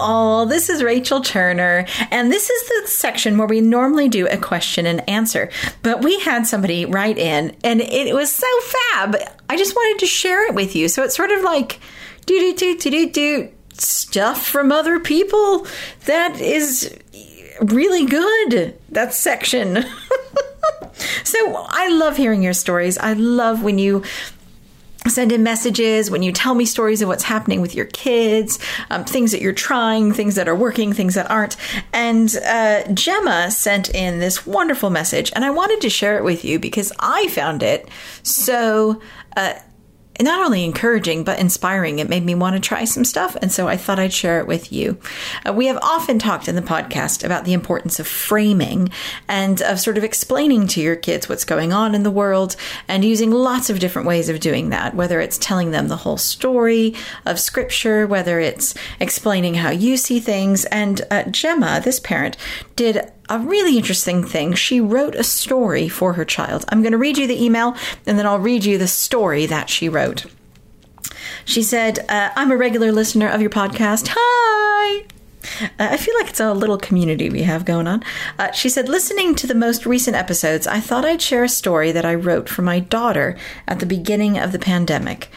all. 0.00 0.46
This 0.46 0.68
is 0.68 0.82
Rachel 0.82 1.20
Turner, 1.20 1.86
and 2.10 2.32
this 2.32 2.50
is 2.50 2.68
the 2.68 2.88
section 2.88 3.38
where 3.38 3.46
we 3.46 3.60
normally 3.60 4.08
do 4.08 4.26
a 4.26 4.36
question 4.36 4.86
and 4.86 5.08
answer. 5.08 5.50
But 5.82 6.02
we 6.02 6.18
had 6.20 6.46
somebody 6.46 6.86
write 6.86 7.18
in, 7.18 7.56
and 7.62 7.80
it 7.80 8.14
was 8.14 8.32
so 8.32 8.46
fab. 8.60 9.16
I 9.48 9.56
just 9.56 9.74
wanted 9.76 10.00
to 10.00 10.06
share 10.06 10.48
it 10.48 10.54
with 10.54 10.74
you. 10.74 10.88
So 10.88 11.04
it's 11.04 11.16
sort 11.16 11.30
of 11.30 11.42
like 11.42 11.80
do 12.26 12.38
do 12.38 12.54
do 12.54 12.78
do 12.78 12.90
do 12.90 13.10
do 13.10 13.48
stuff 13.74 14.46
from 14.46 14.72
other 14.72 15.00
people 15.00 15.66
that 16.06 16.40
is 16.40 16.96
really 17.60 18.06
good. 18.06 18.78
That 18.88 19.14
section. 19.14 19.84
so 21.24 21.66
I 21.68 21.88
love 21.88 22.16
hearing 22.16 22.42
your 22.42 22.52
stories. 22.52 22.98
I 22.98 23.14
love 23.14 23.62
when 23.62 23.78
you 23.78 24.02
send 25.08 25.32
in 25.32 25.42
messages 25.42 26.10
when 26.10 26.22
you 26.22 26.32
tell 26.32 26.54
me 26.54 26.64
stories 26.64 27.02
of 27.02 27.08
what's 27.08 27.24
happening 27.24 27.60
with 27.60 27.74
your 27.74 27.86
kids 27.86 28.58
um, 28.90 29.04
things 29.04 29.32
that 29.32 29.40
you're 29.40 29.52
trying 29.52 30.12
things 30.12 30.34
that 30.34 30.48
are 30.48 30.54
working 30.54 30.92
things 30.92 31.14
that 31.14 31.30
aren't. 31.30 31.56
And 31.92 32.34
uh, 32.44 32.86
gemma 32.92 33.50
sent 33.50 33.94
in 33.94 34.18
this 34.18 34.46
wonderful 34.46 34.90
message 34.90 35.32
and 35.34 35.44
i 35.44 35.50
wanted 35.50 35.80
to 35.80 35.90
share 35.90 36.18
it 36.18 36.24
with 36.24 36.44
you 36.44 36.58
because 36.58 36.92
i 36.98 37.28
found 37.28 37.62
it 37.62 37.88
so 38.22 39.00
uh, 39.36 39.54
not 40.24 40.44
only 40.44 40.64
encouraging 40.64 41.24
but 41.24 41.38
inspiring. 41.38 41.98
It 41.98 42.08
made 42.08 42.24
me 42.24 42.34
want 42.34 42.54
to 42.56 42.60
try 42.60 42.84
some 42.84 43.04
stuff, 43.04 43.36
and 43.36 43.50
so 43.50 43.68
I 43.68 43.76
thought 43.76 43.98
I'd 43.98 44.12
share 44.12 44.40
it 44.40 44.46
with 44.46 44.72
you. 44.72 44.98
Uh, 45.46 45.52
we 45.52 45.66
have 45.66 45.78
often 45.82 46.18
talked 46.18 46.48
in 46.48 46.56
the 46.56 46.62
podcast 46.62 47.24
about 47.24 47.44
the 47.44 47.52
importance 47.52 47.98
of 47.98 48.06
framing 48.06 48.90
and 49.28 49.62
of 49.62 49.80
sort 49.80 49.98
of 49.98 50.04
explaining 50.04 50.66
to 50.68 50.80
your 50.80 50.96
kids 50.96 51.28
what's 51.28 51.44
going 51.44 51.72
on 51.72 51.94
in 51.94 52.02
the 52.02 52.10
world 52.10 52.56
and 52.88 53.04
using 53.04 53.30
lots 53.30 53.70
of 53.70 53.78
different 53.78 54.08
ways 54.08 54.28
of 54.28 54.40
doing 54.40 54.70
that, 54.70 54.94
whether 54.94 55.20
it's 55.20 55.38
telling 55.38 55.70
them 55.70 55.88
the 55.88 55.96
whole 55.96 56.18
story 56.18 56.94
of 57.26 57.40
scripture, 57.40 58.06
whether 58.06 58.40
it's 58.40 58.74
explaining 58.98 59.54
how 59.54 59.70
you 59.70 59.96
see 59.96 60.20
things. 60.20 60.64
And 60.66 61.02
uh, 61.10 61.24
Gemma, 61.24 61.80
this 61.82 62.00
parent, 62.00 62.36
did 62.76 63.10
a 63.30 63.38
really 63.38 63.76
interesting 63.76 64.24
thing. 64.24 64.54
She 64.54 64.80
wrote 64.80 65.14
a 65.14 65.22
story 65.22 65.88
for 65.88 66.14
her 66.14 66.24
child. 66.24 66.64
I'm 66.68 66.82
going 66.82 66.92
to 66.92 66.98
read 66.98 67.16
you 67.16 67.26
the 67.26 67.42
email 67.42 67.76
and 68.04 68.18
then 68.18 68.26
I'll 68.26 68.40
read 68.40 68.64
you 68.64 68.76
the 68.76 68.88
story 68.88 69.46
that 69.46 69.70
she 69.70 69.88
wrote. 69.88 70.26
She 71.44 71.62
said, 71.62 72.00
uh, 72.08 72.30
I'm 72.34 72.50
a 72.50 72.56
regular 72.56 72.92
listener 72.92 73.28
of 73.28 73.40
your 73.40 73.50
podcast. 73.50 74.10
Hi! 74.10 75.04
Uh, 75.62 75.68
I 75.78 75.96
feel 75.96 76.14
like 76.16 76.28
it's 76.28 76.40
a 76.40 76.52
little 76.52 76.76
community 76.76 77.30
we 77.30 77.42
have 77.44 77.64
going 77.64 77.86
on. 77.86 78.02
Uh, 78.38 78.50
she 78.50 78.68
said, 78.68 78.88
listening 78.88 79.34
to 79.36 79.46
the 79.46 79.54
most 79.54 79.86
recent 79.86 80.16
episodes, 80.16 80.66
I 80.66 80.80
thought 80.80 81.04
I'd 81.04 81.22
share 81.22 81.44
a 81.44 81.48
story 81.48 81.92
that 81.92 82.04
I 82.04 82.14
wrote 82.14 82.48
for 82.48 82.62
my 82.62 82.80
daughter 82.80 83.38
at 83.66 83.78
the 83.78 83.86
beginning 83.86 84.38
of 84.38 84.52
the 84.52 84.58
pandemic. 84.58 85.30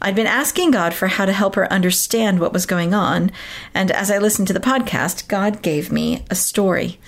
I'd 0.00 0.14
been 0.14 0.26
asking 0.26 0.70
God 0.70 0.94
for 0.94 1.08
how 1.08 1.26
to 1.26 1.32
help 1.32 1.56
her 1.56 1.70
understand 1.70 2.40
what 2.40 2.54
was 2.54 2.64
going 2.64 2.94
on, 2.94 3.30
and 3.74 3.90
as 3.90 4.10
I 4.10 4.16
listened 4.16 4.48
to 4.48 4.54
the 4.54 4.60
podcast, 4.60 5.28
God 5.28 5.60
gave 5.60 5.92
me 5.92 6.24
a 6.30 6.34
story. 6.34 6.98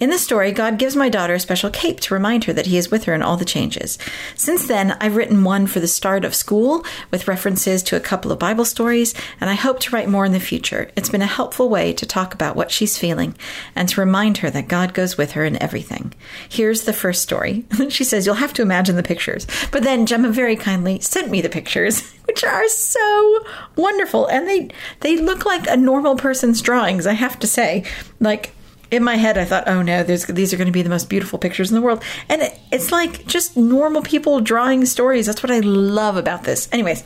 In 0.00 0.08
the 0.08 0.18
story, 0.18 0.50
God 0.50 0.78
gives 0.78 0.96
my 0.96 1.10
daughter 1.10 1.34
a 1.34 1.40
special 1.40 1.68
cape 1.68 2.00
to 2.00 2.14
remind 2.14 2.44
her 2.44 2.54
that 2.54 2.64
He 2.64 2.78
is 2.78 2.90
with 2.90 3.04
her 3.04 3.12
in 3.12 3.20
all 3.20 3.36
the 3.36 3.44
changes. 3.44 3.98
Since 4.34 4.66
then, 4.66 4.92
I've 4.92 5.14
written 5.14 5.44
one 5.44 5.66
for 5.66 5.78
the 5.78 5.86
start 5.86 6.24
of 6.24 6.34
school 6.34 6.86
with 7.10 7.28
references 7.28 7.82
to 7.82 7.96
a 7.96 8.00
couple 8.00 8.32
of 8.32 8.38
Bible 8.38 8.64
stories, 8.64 9.12
and 9.42 9.50
I 9.50 9.54
hope 9.54 9.78
to 9.80 9.94
write 9.94 10.08
more 10.08 10.24
in 10.24 10.32
the 10.32 10.40
future. 10.40 10.90
It's 10.96 11.10
been 11.10 11.20
a 11.20 11.26
helpful 11.26 11.68
way 11.68 11.92
to 11.92 12.06
talk 12.06 12.32
about 12.32 12.56
what 12.56 12.70
she's 12.70 12.96
feeling 12.96 13.36
and 13.76 13.90
to 13.90 14.00
remind 14.00 14.38
her 14.38 14.48
that 14.48 14.68
God 14.68 14.94
goes 14.94 15.18
with 15.18 15.32
her 15.32 15.44
in 15.44 15.62
everything. 15.62 16.14
Here's 16.48 16.84
the 16.84 16.94
first 16.94 17.20
story. 17.20 17.66
she 17.90 18.04
says, 18.04 18.24
You'll 18.24 18.36
have 18.36 18.54
to 18.54 18.62
imagine 18.62 18.96
the 18.96 19.02
pictures. 19.02 19.46
But 19.70 19.82
then 19.82 20.06
Gemma 20.06 20.30
very 20.30 20.56
kindly 20.56 21.00
sent 21.00 21.30
me 21.30 21.42
the 21.42 21.50
pictures. 21.50 22.10
Which 22.30 22.44
are 22.44 22.68
so 22.68 23.44
wonderful, 23.74 24.26
and 24.26 24.46
they 24.46 24.70
they 25.00 25.18
look 25.18 25.44
like 25.44 25.66
a 25.66 25.76
normal 25.76 26.14
person's 26.14 26.62
drawings. 26.62 27.04
I 27.04 27.14
have 27.14 27.40
to 27.40 27.46
say, 27.48 27.84
like 28.20 28.54
in 28.90 29.04
my 29.04 29.16
head, 29.16 29.38
I 29.38 29.44
thought, 29.44 29.68
oh 29.68 29.82
no, 29.82 30.02
these 30.02 30.28
are 30.52 30.56
going 30.56 30.66
to 30.66 30.72
be 30.72 30.82
the 30.82 30.90
most 30.90 31.08
beautiful 31.08 31.38
pictures 31.38 31.70
in 31.70 31.74
the 31.76 31.80
world. 31.80 32.02
And 32.28 32.42
it, 32.42 32.58
it's 32.72 32.90
like 32.90 33.26
just 33.26 33.56
normal 33.56 34.02
people 34.02 34.40
drawing 34.40 34.84
stories. 34.84 35.26
That's 35.26 35.42
what 35.42 35.52
I 35.52 35.60
love 35.60 36.16
about 36.16 36.44
this. 36.44 36.68
Anyways, 36.72 37.04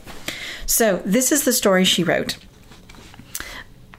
so 0.65 1.01
this 1.05 1.31
is 1.31 1.45
the 1.45 1.53
story 1.53 1.85
she 1.85 2.03
wrote. 2.03 2.37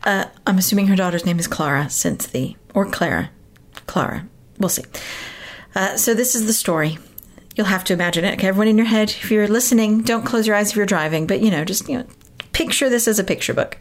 Uh, 0.02 0.26
I'm 0.47 0.59
assuming 0.59 0.87
her 0.88 0.97
daughter's 0.97 1.26
name 1.26 1.38
is 1.38 1.49
Clara, 1.49 1.88
since 1.90 2.26
the, 2.26 2.57
or 2.75 2.87
Clara. 2.87 3.31
Clara. 3.87 4.26
We'll 4.59 4.69
see. 4.69 4.85
Uh, 5.75 5.97
so 5.97 6.14
this 6.14 6.35
is 6.35 6.47
the 6.47 6.52
story. 6.52 6.99
You'll 7.55 7.66
have 7.66 7.85
to 7.85 7.93
imagine 7.93 8.25
it. 8.25 8.35
Okay, 8.35 8.49
everyone 8.49 8.69
in 8.69 8.78
your 8.78 8.87
head, 8.87 9.11
if 9.11 9.31
you're 9.31 9.49
listening, 9.49 10.02
don't 10.02 10.25
close 10.25 10.47
your 10.47 10.57
eyes 10.57 10.71
if 10.71 10.76
you're 10.76 10.87
driving, 10.87 11.26
but 11.26 11.40
you 11.40 11.50
know, 11.50 11.64
just, 11.64 11.88
you 11.88 11.99
know, 11.99 12.07
picture 12.52 12.88
this 12.88 13.09
as 13.09 13.19
a 13.19 13.25
picture 13.25 13.55
book. 13.55 13.78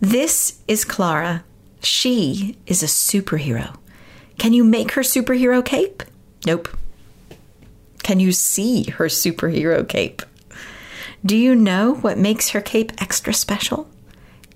This 0.00 0.60
is 0.68 0.84
Clara 0.84 1.44
she 1.82 2.56
is 2.66 2.82
a 2.82 2.86
superhero. 2.86 3.76
Can 4.38 4.52
you 4.52 4.64
make 4.64 4.92
her 4.92 5.02
superhero 5.02 5.64
cape? 5.64 6.02
Nope. 6.46 6.68
Can 8.02 8.20
you 8.20 8.32
see 8.32 8.90
her 8.90 9.06
superhero 9.06 9.86
cape? 9.86 10.22
Do 11.24 11.36
you 11.36 11.54
know 11.54 11.94
what 11.94 12.16
makes 12.16 12.50
her 12.50 12.60
cape 12.60 12.92
extra 13.02 13.34
special? 13.34 13.88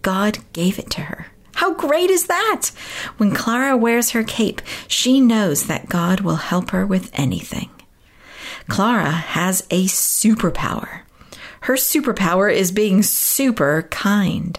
God 0.02 0.38
gave 0.52 0.78
it 0.78 0.90
to 0.92 1.02
her. 1.02 1.26
How 1.56 1.74
great 1.74 2.10
is 2.10 2.26
that? 2.26 2.70
When 3.18 3.34
Clara 3.34 3.76
wears 3.76 4.10
her 4.10 4.24
cape, 4.24 4.62
she 4.88 5.20
knows 5.20 5.66
that 5.66 5.88
God 5.88 6.20
will 6.20 6.36
help 6.36 6.70
her 6.70 6.86
with 6.86 7.10
anything. 7.12 7.68
Clara 8.68 9.10
has 9.10 9.60
a 9.70 9.86
superpower. 9.86 11.00
Her 11.62 11.74
superpower 11.74 12.52
is 12.52 12.72
being 12.72 13.02
super 13.02 13.82
kind. 13.90 14.58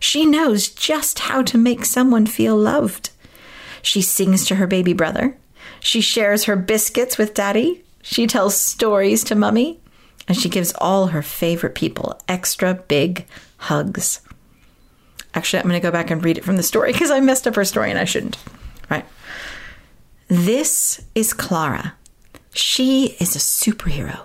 She 0.00 0.26
knows 0.26 0.68
just 0.68 1.20
how 1.20 1.42
to 1.42 1.58
make 1.58 1.84
someone 1.84 2.26
feel 2.26 2.56
loved. 2.56 3.10
She 3.82 4.02
sings 4.02 4.44
to 4.46 4.56
her 4.56 4.66
baby 4.66 4.92
brother. 4.92 5.36
She 5.80 6.00
shares 6.00 6.44
her 6.44 6.56
biscuits 6.56 7.18
with 7.18 7.34
daddy. 7.34 7.84
She 8.02 8.26
tells 8.26 8.56
stories 8.56 9.24
to 9.24 9.34
mummy. 9.34 9.80
And 10.26 10.36
she 10.36 10.48
gives 10.48 10.74
all 10.76 11.08
her 11.08 11.22
favorite 11.22 11.74
people 11.74 12.20
extra 12.28 12.74
big 12.74 13.26
hugs. 13.56 14.20
Actually, 15.34 15.60
I'm 15.60 15.68
going 15.68 15.80
to 15.80 15.86
go 15.86 15.90
back 15.90 16.10
and 16.10 16.22
read 16.22 16.36
it 16.36 16.44
from 16.44 16.56
the 16.56 16.62
story 16.62 16.92
because 16.92 17.10
I 17.10 17.20
messed 17.20 17.46
up 17.46 17.54
her 17.54 17.64
story 17.64 17.90
and 17.90 17.98
I 17.98 18.04
shouldn't. 18.04 18.36
Right. 18.90 19.06
This 20.28 21.02
is 21.14 21.32
Clara. 21.32 21.94
She 22.52 23.16
is 23.20 23.34
a 23.34 23.38
superhero. 23.38 24.20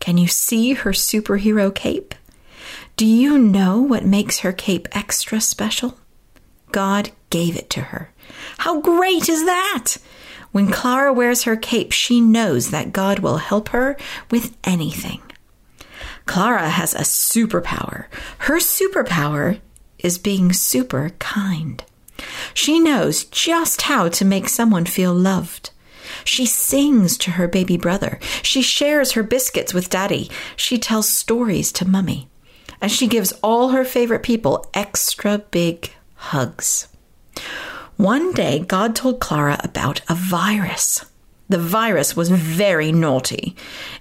Can 0.00 0.18
you 0.18 0.26
see 0.26 0.72
her 0.72 0.90
superhero 0.92 1.74
cape? 1.74 2.14
Do 2.98 3.06
you 3.06 3.38
know 3.38 3.80
what 3.80 4.04
makes 4.04 4.40
her 4.40 4.52
cape 4.52 4.88
extra 4.90 5.40
special? 5.40 5.98
God 6.72 7.12
gave 7.30 7.56
it 7.56 7.70
to 7.70 7.80
her. 7.80 8.10
How 8.58 8.80
great 8.80 9.28
is 9.28 9.44
that? 9.44 9.98
When 10.50 10.72
Clara 10.72 11.12
wears 11.12 11.44
her 11.44 11.54
cape, 11.54 11.92
she 11.92 12.20
knows 12.20 12.70
that 12.70 12.92
God 12.92 13.20
will 13.20 13.36
help 13.36 13.68
her 13.68 13.96
with 14.32 14.56
anything. 14.64 15.22
Clara 16.26 16.70
has 16.70 16.92
a 16.92 17.02
superpower. 17.02 18.06
Her 18.38 18.56
superpower 18.56 19.60
is 20.00 20.18
being 20.18 20.52
super 20.52 21.10
kind. 21.20 21.84
She 22.52 22.80
knows 22.80 23.26
just 23.26 23.82
how 23.82 24.08
to 24.08 24.24
make 24.24 24.48
someone 24.48 24.86
feel 24.86 25.14
loved. 25.14 25.70
She 26.24 26.46
sings 26.46 27.16
to 27.18 27.30
her 27.32 27.46
baby 27.46 27.76
brother. 27.76 28.18
She 28.42 28.60
shares 28.60 29.12
her 29.12 29.22
biscuits 29.22 29.72
with 29.72 29.88
daddy. 29.88 30.28
She 30.56 30.78
tells 30.78 31.08
stories 31.08 31.70
to 31.70 31.86
mummy 31.86 32.28
and 32.80 32.90
she 32.90 33.06
gives 33.06 33.32
all 33.42 33.70
her 33.70 33.84
favorite 33.84 34.22
people 34.22 34.68
extra 34.74 35.38
big 35.38 35.92
hugs. 36.14 36.88
One 37.96 38.32
day, 38.32 38.60
God 38.60 38.94
told 38.94 39.20
Clara 39.20 39.60
about 39.64 40.00
a 40.08 40.14
virus. 40.14 41.04
The 41.48 41.58
virus 41.58 42.14
was 42.14 42.30
very 42.30 42.92
naughty. 42.92 43.56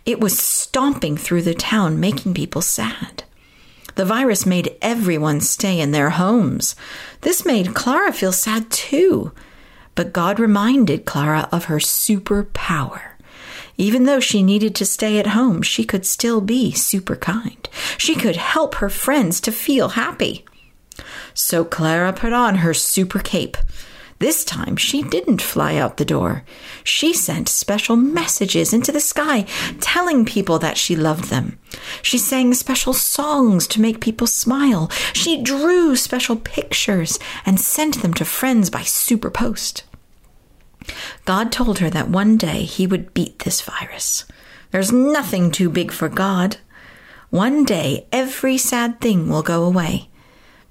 It 0.05 0.19
was 0.19 0.37
stomping 0.37 1.17
through 1.17 1.43
the 1.43 1.53
town, 1.53 1.99
making 1.99 2.33
people 2.33 2.61
sad. 2.61 3.23
The 3.95 4.05
virus 4.05 4.45
made 4.45 4.75
everyone 4.81 5.41
stay 5.41 5.79
in 5.79 5.91
their 5.91 6.11
homes. 6.11 6.75
This 7.21 7.45
made 7.45 7.73
Clara 7.73 8.11
feel 8.11 8.31
sad 8.31 8.69
too. 8.69 9.31
But 9.95 10.13
God 10.13 10.39
reminded 10.39 11.05
Clara 11.05 11.49
of 11.51 11.65
her 11.65 11.77
superpower. 11.77 13.06
Even 13.77 14.05
though 14.05 14.19
she 14.19 14.41
needed 14.41 14.73
to 14.75 14.85
stay 14.85 15.19
at 15.19 15.27
home, 15.27 15.61
she 15.61 15.83
could 15.83 16.05
still 16.05 16.41
be 16.41 16.71
super 16.71 17.15
kind. 17.15 17.69
She 17.97 18.15
could 18.15 18.35
help 18.35 18.75
her 18.75 18.89
friends 18.89 19.39
to 19.41 19.51
feel 19.51 19.89
happy. 19.89 20.45
So 21.33 21.63
Clara 21.63 22.11
put 22.11 22.33
on 22.33 22.55
her 22.55 22.73
super 22.73 23.19
cape. 23.19 23.55
This 24.19 24.43
time 24.43 24.77
she 24.77 25.03
didn't 25.03 25.43
fly 25.43 25.75
out 25.75 25.97
the 25.97 26.05
door. 26.05 26.43
She 26.83 27.13
sent 27.13 27.47
special 27.47 27.95
messages 27.95 28.73
into 28.73 28.91
the 28.91 28.99
sky 28.99 29.45
telling 29.79 30.25
people 30.25 30.57
that 30.59 30.77
she 30.77 30.95
loved 30.95 31.25
them. 31.25 31.59
She 32.01 32.17
sang 32.17 32.55
special 32.55 32.93
songs 32.93 33.67
to 33.67 33.81
make 33.81 34.01
people 34.01 34.25
smile. 34.25 34.89
She 35.13 35.43
drew 35.43 35.95
special 35.95 36.35
pictures 36.35 37.19
and 37.45 37.59
sent 37.59 38.01
them 38.01 38.15
to 38.15 38.25
friends 38.25 38.71
by 38.71 38.81
super 38.81 39.29
post. 39.29 39.83
God 41.25 41.51
told 41.51 41.79
her 41.79 41.89
that 41.89 42.09
one 42.09 42.37
day 42.37 42.63
he 42.63 42.87
would 42.87 43.13
beat 43.13 43.39
this 43.39 43.61
virus. 43.61 44.25
There's 44.71 44.91
nothing 44.91 45.51
too 45.51 45.69
big 45.69 45.91
for 45.91 46.09
God. 46.09 46.57
One 47.29 47.65
day 47.65 48.07
every 48.11 48.57
sad 48.57 49.01
thing 49.01 49.29
will 49.29 49.43
go 49.43 49.63
away. 49.63 50.09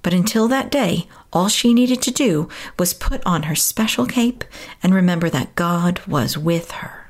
But 0.01 0.13
until 0.13 0.47
that 0.47 0.71
day, 0.71 1.07
all 1.33 1.49
she 1.49 1.73
needed 1.73 2.01
to 2.03 2.11
do 2.11 2.47
was 2.79 2.93
put 2.93 3.21
on 3.25 3.43
her 3.43 3.55
special 3.55 4.05
cape 4.05 4.43
and 4.81 4.93
remember 4.93 5.29
that 5.29 5.55
God 5.55 5.99
was 6.07 6.37
with 6.37 6.71
her 6.71 7.09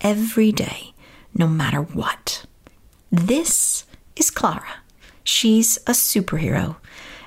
every 0.00 0.52
day, 0.52 0.94
no 1.34 1.48
matter 1.48 1.80
what. 1.80 2.44
This 3.10 3.84
is 4.14 4.30
Clara. 4.30 4.80
She's 5.24 5.76
a 5.86 5.92
superhero. 5.92 6.76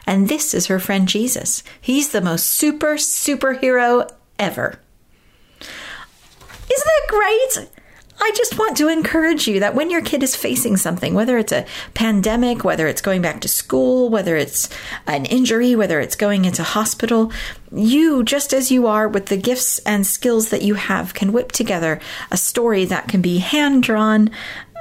And 0.07 0.27
this 0.27 0.53
is 0.53 0.67
her 0.67 0.79
friend 0.79 1.07
Jesus. 1.07 1.63
He's 1.79 2.09
the 2.09 2.21
most 2.21 2.45
super 2.47 2.95
superhero 2.95 4.09
ever. 4.39 4.79
Isn't 6.71 6.85
that 6.85 7.07
great? 7.09 7.69
I 8.21 8.31
just 8.35 8.59
want 8.59 8.75
to 8.77 8.89
encourage 8.89 9.47
you 9.47 9.61
that 9.61 9.75
when 9.75 9.89
your 9.89 10.01
kid 10.01 10.23
is 10.23 10.35
facing 10.35 10.75
something, 10.77 11.13
whether 11.13 11.37
it's 11.37 11.53
a 11.53 11.65
pandemic, 11.93 12.63
whether 12.63 12.85
it's 12.85 13.01
going 13.01 13.21
back 13.21 13.39
to 13.41 13.47
school, 13.47 14.09
whether 14.09 14.35
it's 14.35 14.69
an 15.07 15.25
injury, 15.25 15.75
whether 15.75 16.01
it's 16.01 16.17
going 16.17 16.43
into 16.43 16.63
hospital, 16.63 17.31
you, 17.71 18.23
just 18.23 18.53
as 18.53 18.71
you 18.71 18.87
are 18.87 19.07
with 19.07 19.27
the 19.27 19.37
gifts 19.37 19.79
and 19.79 20.05
skills 20.05 20.49
that 20.49 20.63
you 20.63 20.73
have, 20.73 21.13
can 21.13 21.31
whip 21.31 21.51
together 21.53 21.99
a 22.29 22.37
story 22.37 22.83
that 22.85 23.07
can 23.07 23.21
be 23.21 23.37
hand 23.37 23.83
drawn 23.83 24.29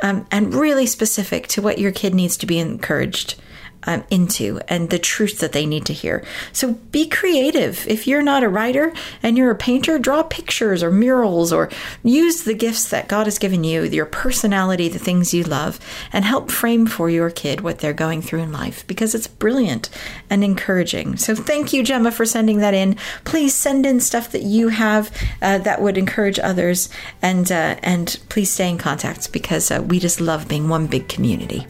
um, 0.03 0.27
and 0.31 0.55
really 0.55 0.87
specific 0.87 1.47
to 1.49 1.63
what 1.63 1.79
your 1.79 1.93
kid 1.93 2.15
needs 2.15 2.37
to 2.39 2.47
be 2.47 2.59
encouraged 2.59 3.37
um, 3.85 4.05
into 4.11 4.61
and 4.69 4.91
the 4.91 4.99
truth 4.99 5.39
that 5.39 5.53
they 5.53 5.67
need 5.67 5.87
to 5.87 5.93
hear. 5.93 6.25
So 6.53 6.75
be 6.91 7.09
creative. 7.09 7.87
If 7.87 8.07
you're 8.07 8.23
not 8.23 8.43
a 8.43 8.49
writer 8.49 8.93
and 9.23 9.37
you're 9.37 9.51
a 9.51 9.57
painter, 9.57 9.99
draw 9.99 10.23
pictures 10.23 10.83
or 10.83 10.91
murals 10.91 11.53
or 11.53 11.71
use 12.03 12.45
the 12.45 12.55
gifts 12.55 12.89
that 12.91 13.09
God 13.09 13.27
has 13.27 13.39
given 13.39 13.65
you, 13.65 13.85
your 13.85 14.07
personality, 14.07 14.89
the 14.89 14.99
things 14.99 15.33
you 15.33 15.45
love, 15.45 15.79
and 16.13 16.25
help 16.25 16.51
frame 16.51 16.87
for 16.87 17.09
your 17.09 17.31
kid 17.31 17.61
what 17.61 17.79
they're 17.79 17.93
going 17.93 18.23
through 18.23 18.43
in 18.43 18.53
life 18.53 18.87
because 18.87 19.15
it's 19.15 19.27
brilliant 19.27 19.89
and 20.29 20.45
encouraging. 20.45 21.17
So 21.17 21.35
thank 21.35 21.73
you, 21.73 21.83
Gemma, 21.83 22.11
for 22.11 22.27
sending 22.27 22.59
that 22.59 22.75
in. 22.75 22.97
Please 23.25 23.55
send 23.55 23.87
in 23.87 24.01
stuff 24.01 24.33
that 24.33 24.43
you 24.43 24.69
have 24.69 25.11
uh, 25.41 25.59
that 25.59 25.81
would 25.81 25.99
encourage 25.99 26.39
others 26.39 26.89
and 27.23 27.51
uh, 27.51 27.77
and 27.83 28.19
please 28.29 28.51
stay 28.51 28.69
in 28.69 28.79
contact 28.79 29.33
because 29.33 29.71
uh, 29.71 29.83
we 29.87 29.99
just 29.99 30.21
love 30.21 30.49
being 30.49 30.69
one 30.69 30.87
big 30.87 31.09
community. 31.09 31.67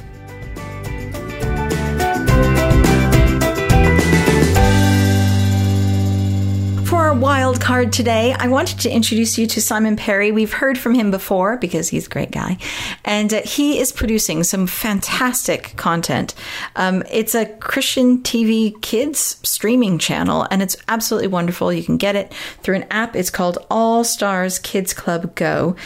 Our 7.09 7.15
wild 7.15 7.59
card 7.59 7.91
today, 7.91 8.35
I 8.38 8.49
wanted 8.49 8.81
to 8.81 8.91
introduce 8.91 9.38
you 9.38 9.47
to 9.47 9.62
Simon 9.62 9.97
Parry. 9.97 10.31
We've 10.31 10.53
heard 10.53 10.77
from 10.77 10.95
him 10.95 11.11
before 11.11 11.57
because 11.57 11.88
he's 11.88 12.07
a 12.07 12.11
great 12.11 12.31
guy, 12.31 12.59
and 13.03 13.33
uh, 13.33 13.41
he 13.47 13.79
is 13.79 13.93
producing 13.93 14.45
some 14.45 14.67
fantastic 14.67 15.73
content. 15.77 16.35
Um, 16.77 17.03
it's 17.11 17.35
a 17.35 17.47
Christian 17.47 18.19
TV 18.19 18.79
Kids 18.83 19.41
streaming 19.43 19.97
channel, 19.99 20.47
and 20.50 20.61
it's 20.61 20.77
absolutely 20.87 21.29
wonderful. 21.29 21.73
You 21.73 21.83
can 21.83 21.97
get 21.97 22.15
it 22.15 22.31
through 22.62 22.77
an 22.77 22.85
app. 22.90 23.16
It's 23.16 23.31
called 23.31 23.57
All 23.71 24.05
Stars 24.05 24.59
Kids 24.59 24.92
Club 24.92 25.35
Go, 25.35 25.77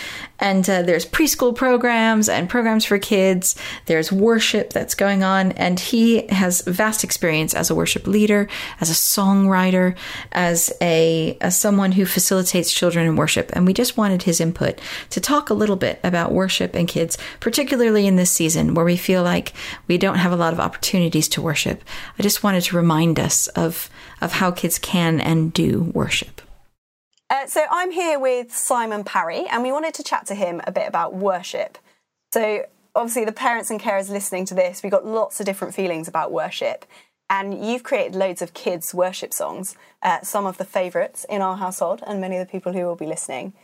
and 0.43 0.69
uh, 0.69 0.83
there's 0.83 1.07
preschool 1.07 1.55
programs 1.55 2.29
and 2.29 2.51
programs 2.51 2.85
for 2.85 2.99
kids. 2.99 3.55
There's 3.87 4.11
worship 4.11 4.73
that's 4.73 4.97
going 4.97 5.23
on. 5.23 5.53
And 5.53 5.79
he 5.79 6.27
has 6.27 6.63
vast 6.63 7.05
experience 7.05 7.55
as 7.55 7.71
a 7.71 7.77
worship 7.77 8.09
leader, 8.09 8.49
as 8.81 8.91
a 8.91 8.93
songwriter, 8.93 9.97
as 10.33 10.73
a 10.83 11.39
as 11.41 11.57
someone 11.57 11.93
who 11.93 12.05
facilitates 12.05 12.73
children 12.73 13.07
in 13.07 13.15
worship. 13.15 13.53
And 13.53 13.65
we 13.65 13.73
just 13.73 13.97
wanted 13.97 14.25
his 14.25 14.41
input 14.41 14.81
to 15.11 15.21
talk 15.21 15.49
a 15.49 15.55
little 15.55 15.77
bit 15.77 16.01
about 16.03 16.33
worship 16.33 16.75
and 16.75 16.89
kids, 16.89 17.17
particularly 17.39 18.09
in 18.09 18.17
this 18.17 18.33
season 18.33 18.75
where 18.75 18.85
we 18.85 18.97
feel 18.97 19.23
like 19.23 19.53
we 19.87 19.97
don't 19.97 20.19
have 20.19 20.33
a 20.33 20.37
lot 20.37 20.53
of 20.53 20.59
opportunities 20.59 21.29
to 21.29 21.41
worship. 21.41 21.85
I 22.19 22.23
just 22.23 22.43
wanted 22.43 22.65
to 22.65 22.77
remind 22.77 23.21
us 23.21 23.47
of 23.49 23.89
of 24.21 24.33
how 24.33 24.51
kids 24.51 24.77
can 24.81 25.21
and 25.21 25.53
do 25.53 25.93
worship. 25.95 26.43
Uh, 27.33 27.47
so 27.47 27.65
I'm 27.71 27.91
here 27.91 28.19
with 28.19 28.55
Simon 28.55 29.05
Parry, 29.05 29.47
and 29.47 29.63
we 29.63 29.73
wanted 29.73 29.95
to 29.95 30.03
chat 30.03 30.27
to 30.27 30.35
him 30.35 30.61
a 30.67 30.71
bit 30.71 30.87
about 30.87 31.15
worship. 31.15 31.79
So 32.31 32.67
obviously, 32.95 33.25
the 33.25 33.33
parents 33.33 33.71
and 33.71 33.81
carers 33.81 34.11
listening 34.11 34.45
to 34.47 34.55
this, 34.55 34.83
we've 34.83 34.93
got 34.93 35.07
lots 35.07 35.41
of 35.41 35.47
different 35.47 35.75
feelings 35.75 36.09
about 36.09 36.31
worship, 36.31 36.85
and 37.31 37.67
you've 37.67 37.85
created 37.85 38.15
loads 38.15 38.43
of 38.43 38.53
kids' 38.53 38.93
worship 38.93 39.33
songs, 39.33 39.79
uh, 40.03 40.21
some 40.21 40.45
of 40.45 40.59
the 40.59 40.67
favourites 40.67 41.25
in 41.31 41.41
our 41.41 41.57
household, 41.57 42.03
and 42.07 42.21
many 42.21 42.37
of 42.37 42.47
the 42.47 42.53
people 42.53 42.75
who 42.75 42.85
will 42.85 42.97
be 42.97 43.07
listening. 43.07 43.55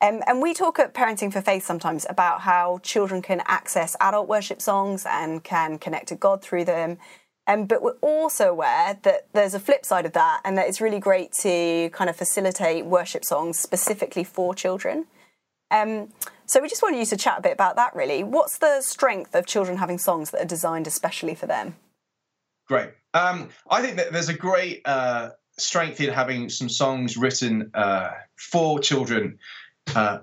Um, 0.00 0.22
and 0.28 0.40
we 0.40 0.54
talk 0.54 0.78
at 0.78 0.94
Parenting 0.94 1.32
for 1.32 1.40
Faith 1.40 1.64
sometimes 1.64 2.06
about 2.08 2.42
how 2.42 2.78
children 2.84 3.22
can 3.22 3.42
access 3.46 3.96
adult 4.00 4.28
worship 4.28 4.62
songs 4.62 5.04
and 5.04 5.42
can 5.42 5.78
connect 5.78 6.06
to 6.08 6.14
God 6.14 6.42
through 6.42 6.66
them. 6.66 6.98
Um, 7.48 7.66
but 7.66 7.80
we're 7.80 7.92
also 8.00 8.48
aware 8.50 8.98
that 9.02 9.28
there's 9.32 9.54
a 9.54 9.60
flip 9.60 9.84
side 9.84 10.04
of 10.04 10.12
that, 10.12 10.40
and 10.44 10.58
that 10.58 10.68
it's 10.68 10.80
really 10.80 10.98
great 10.98 11.32
to 11.42 11.90
kind 11.90 12.10
of 12.10 12.16
facilitate 12.16 12.86
worship 12.86 13.24
songs 13.24 13.58
specifically 13.58 14.24
for 14.24 14.54
children. 14.54 15.06
Um, 15.70 16.08
so 16.46 16.60
we 16.60 16.68
just 16.68 16.82
wanted 16.82 16.98
you 16.98 17.06
to 17.06 17.16
chat 17.16 17.38
a 17.38 17.42
bit 17.42 17.52
about 17.52 17.76
that. 17.76 17.94
Really, 17.94 18.24
what's 18.24 18.58
the 18.58 18.80
strength 18.80 19.34
of 19.34 19.46
children 19.46 19.78
having 19.78 19.98
songs 19.98 20.30
that 20.30 20.42
are 20.42 20.46
designed 20.46 20.86
especially 20.86 21.34
for 21.34 21.46
them? 21.46 21.76
Great. 22.68 22.90
Um, 23.14 23.50
I 23.70 23.80
think 23.80 23.96
that 23.96 24.12
there's 24.12 24.28
a 24.28 24.34
great 24.36 24.82
uh, 24.84 25.30
strength 25.56 26.00
in 26.00 26.12
having 26.12 26.48
some 26.48 26.68
songs 26.68 27.16
written 27.16 27.70
uh, 27.74 28.10
for 28.36 28.80
children 28.80 29.38
uh, 29.94 30.18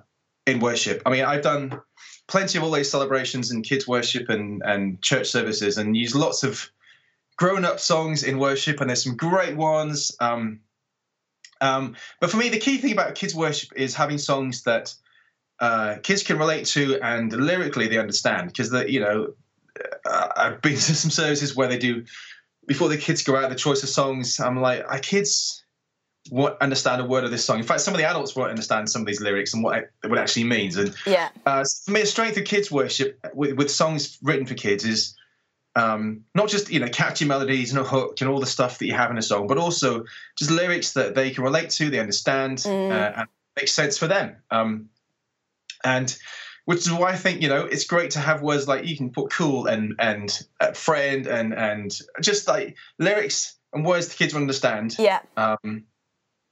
in 0.45 0.59
worship. 0.59 1.01
I 1.05 1.09
mean, 1.09 1.23
I've 1.23 1.41
done 1.41 1.79
plenty 2.27 2.57
of 2.57 2.63
all 2.65 2.71
these 2.71 2.91
celebrations 2.91 3.51
and 3.51 3.63
kids 3.63 3.87
worship 3.87 4.29
and, 4.29 4.61
and 4.65 5.01
church 5.01 5.27
services, 5.29 5.77
and 5.77 5.95
use 5.95 6.15
lots 6.15 6.43
of 6.43 6.69
grown 7.37 7.65
up 7.65 7.79
songs 7.79 8.23
in 8.23 8.39
worship, 8.39 8.81
and 8.81 8.89
there's 8.89 9.03
some 9.03 9.15
great 9.15 9.55
ones. 9.55 10.15
Um, 10.19 10.59
um, 11.61 11.95
but 12.19 12.29
for 12.29 12.37
me, 12.37 12.49
the 12.49 12.59
key 12.59 12.77
thing 12.77 12.91
about 12.91 13.15
kids 13.15 13.33
worship 13.33 13.69
is 13.75 13.95
having 13.95 14.17
songs 14.17 14.63
that 14.63 14.93
uh, 15.59 15.95
kids 16.03 16.23
can 16.23 16.37
relate 16.37 16.65
to 16.65 16.99
and 17.01 17.31
lyrically 17.31 17.87
they 17.87 17.97
understand. 17.97 18.47
Because 18.47 18.69
the 18.69 18.91
you 18.91 18.99
know, 18.99 19.33
uh, 20.05 20.27
I've 20.35 20.61
been 20.61 20.73
to 20.75 20.95
some 20.95 21.11
services 21.11 21.55
where 21.55 21.67
they 21.67 21.77
do 21.77 22.03
before 22.67 22.89
the 22.89 22.97
kids 22.97 23.23
go 23.23 23.35
out 23.35 23.49
the 23.49 23.55
choice 23.55 23.83
of 23.83 23.89
songs. 23.89 24.39
I'm 24.39 24.61
like, 24.61 24.83
our 24.87 24.99
kids 24.99 25.63
won't 26.31 26.59
understand 26.61 27.01
a 27.01 27.05
word 27.05 27.23
of 27.23 27.31
this 27.31 27.43
song. 27.43 27.59
In 27.59 27.65
fact, 27.65 27.81
some 27.81 27.93
of 27.93 27.97
the 27.97 28.05
adults 28.05 28.35
won't 28.35 28.49
understand 28.49 28.89
some 28.89 29.01
of 29.01 29.05
these 29.05 29.21
lyrics 29.21 29.53
and 29.53 29.63
what 29.63 29.79
it, 29.79 29.91
what 30.07 30.17
it 30.17 30.21
actually 30.21 30.45
means. 30.45 30.77
And 30.77 30.95
yeah, 31.05 31.29
uh, 31.45 31.63
for 31.85 31.91
me, 31.91 32.01
the 32.01 32.07
strength 32.07 32.37
of 32.37 32.45
kids 32.45 32.71
worship 32.71 33.19
with, 33.33 33.57
with 33.57 33.69
songs 33.69 34.17
written 34.21 34.45
for 34.45 34.53
kids 34.53 34.85
is 34.85 35.15
um, 35.75 36.25
not 36.35 36.49
just 36.49 36.69
you 36.69 36.79
know 36.79 36.87
catchy 36.87 37.25
melodies 37.25 37.71
and 37.71 37.79
a 37.79 37.83
hook 37.83 38.21
and 38.21 38.29
all 38.29 38.39
the 38.39 38.45
stuff 38.45 38.79
that 38.79 38.85
you 38.85 38.93
have 38.93 39.11
in 39.11 39.17
a 39.17 39.21
song, 39.21 39.47
but 39.47 39.57
also 39.57 40.05
just 40.37 40.51
lyrics 40.51 40.93
that 40.93 41.15
they 41.15 41.31
can 41.31 41.43
relate 41.43 41.69
to, 41.71 41.89
they 41.89 41.99
understand, 41.99 42.59
mm. 42.59 42.91
uh, 42.91 43.13
and 43.17 43.27
make 43.55 43.67
sense 43.67 43.97
for 43.97 44.07
them. 44.07 44.35
Um, 44.51 44.89
and 45.83 46.15
which 46.65 46.79
is 46.79 46.91
why 46.91 47.11
I 47.11 47.15
think 47.15 47.41
you 47.41 47.49
know 47.49 47.65
it's 47.65 47.85
great 47.85 48.11
to 48.11 48.19
have 48.19 48.41
words 48.41 48.67
like 48.67 48.85
you 48.85 48.95
can 48.95 49.09
put 49.09 49.31
cool 49.31 49.67
and 49.67 49.95
and 49.99 50.47
uh, 50.59 50.71
friend 50.73 51.27
and 51.27 51.53
and 51.53 51.91
just 52.21 52.47
like 52.47 52.77
lyrics 52.99 53.57
and 53.73 53.85
words 53.85 54.07
the 54.07 54.15
kids 54.15 54.33
will 54.33 54.41
understand. 54.41 54.95
Yeah. 54.99 55.19
Um, 55.35 55.85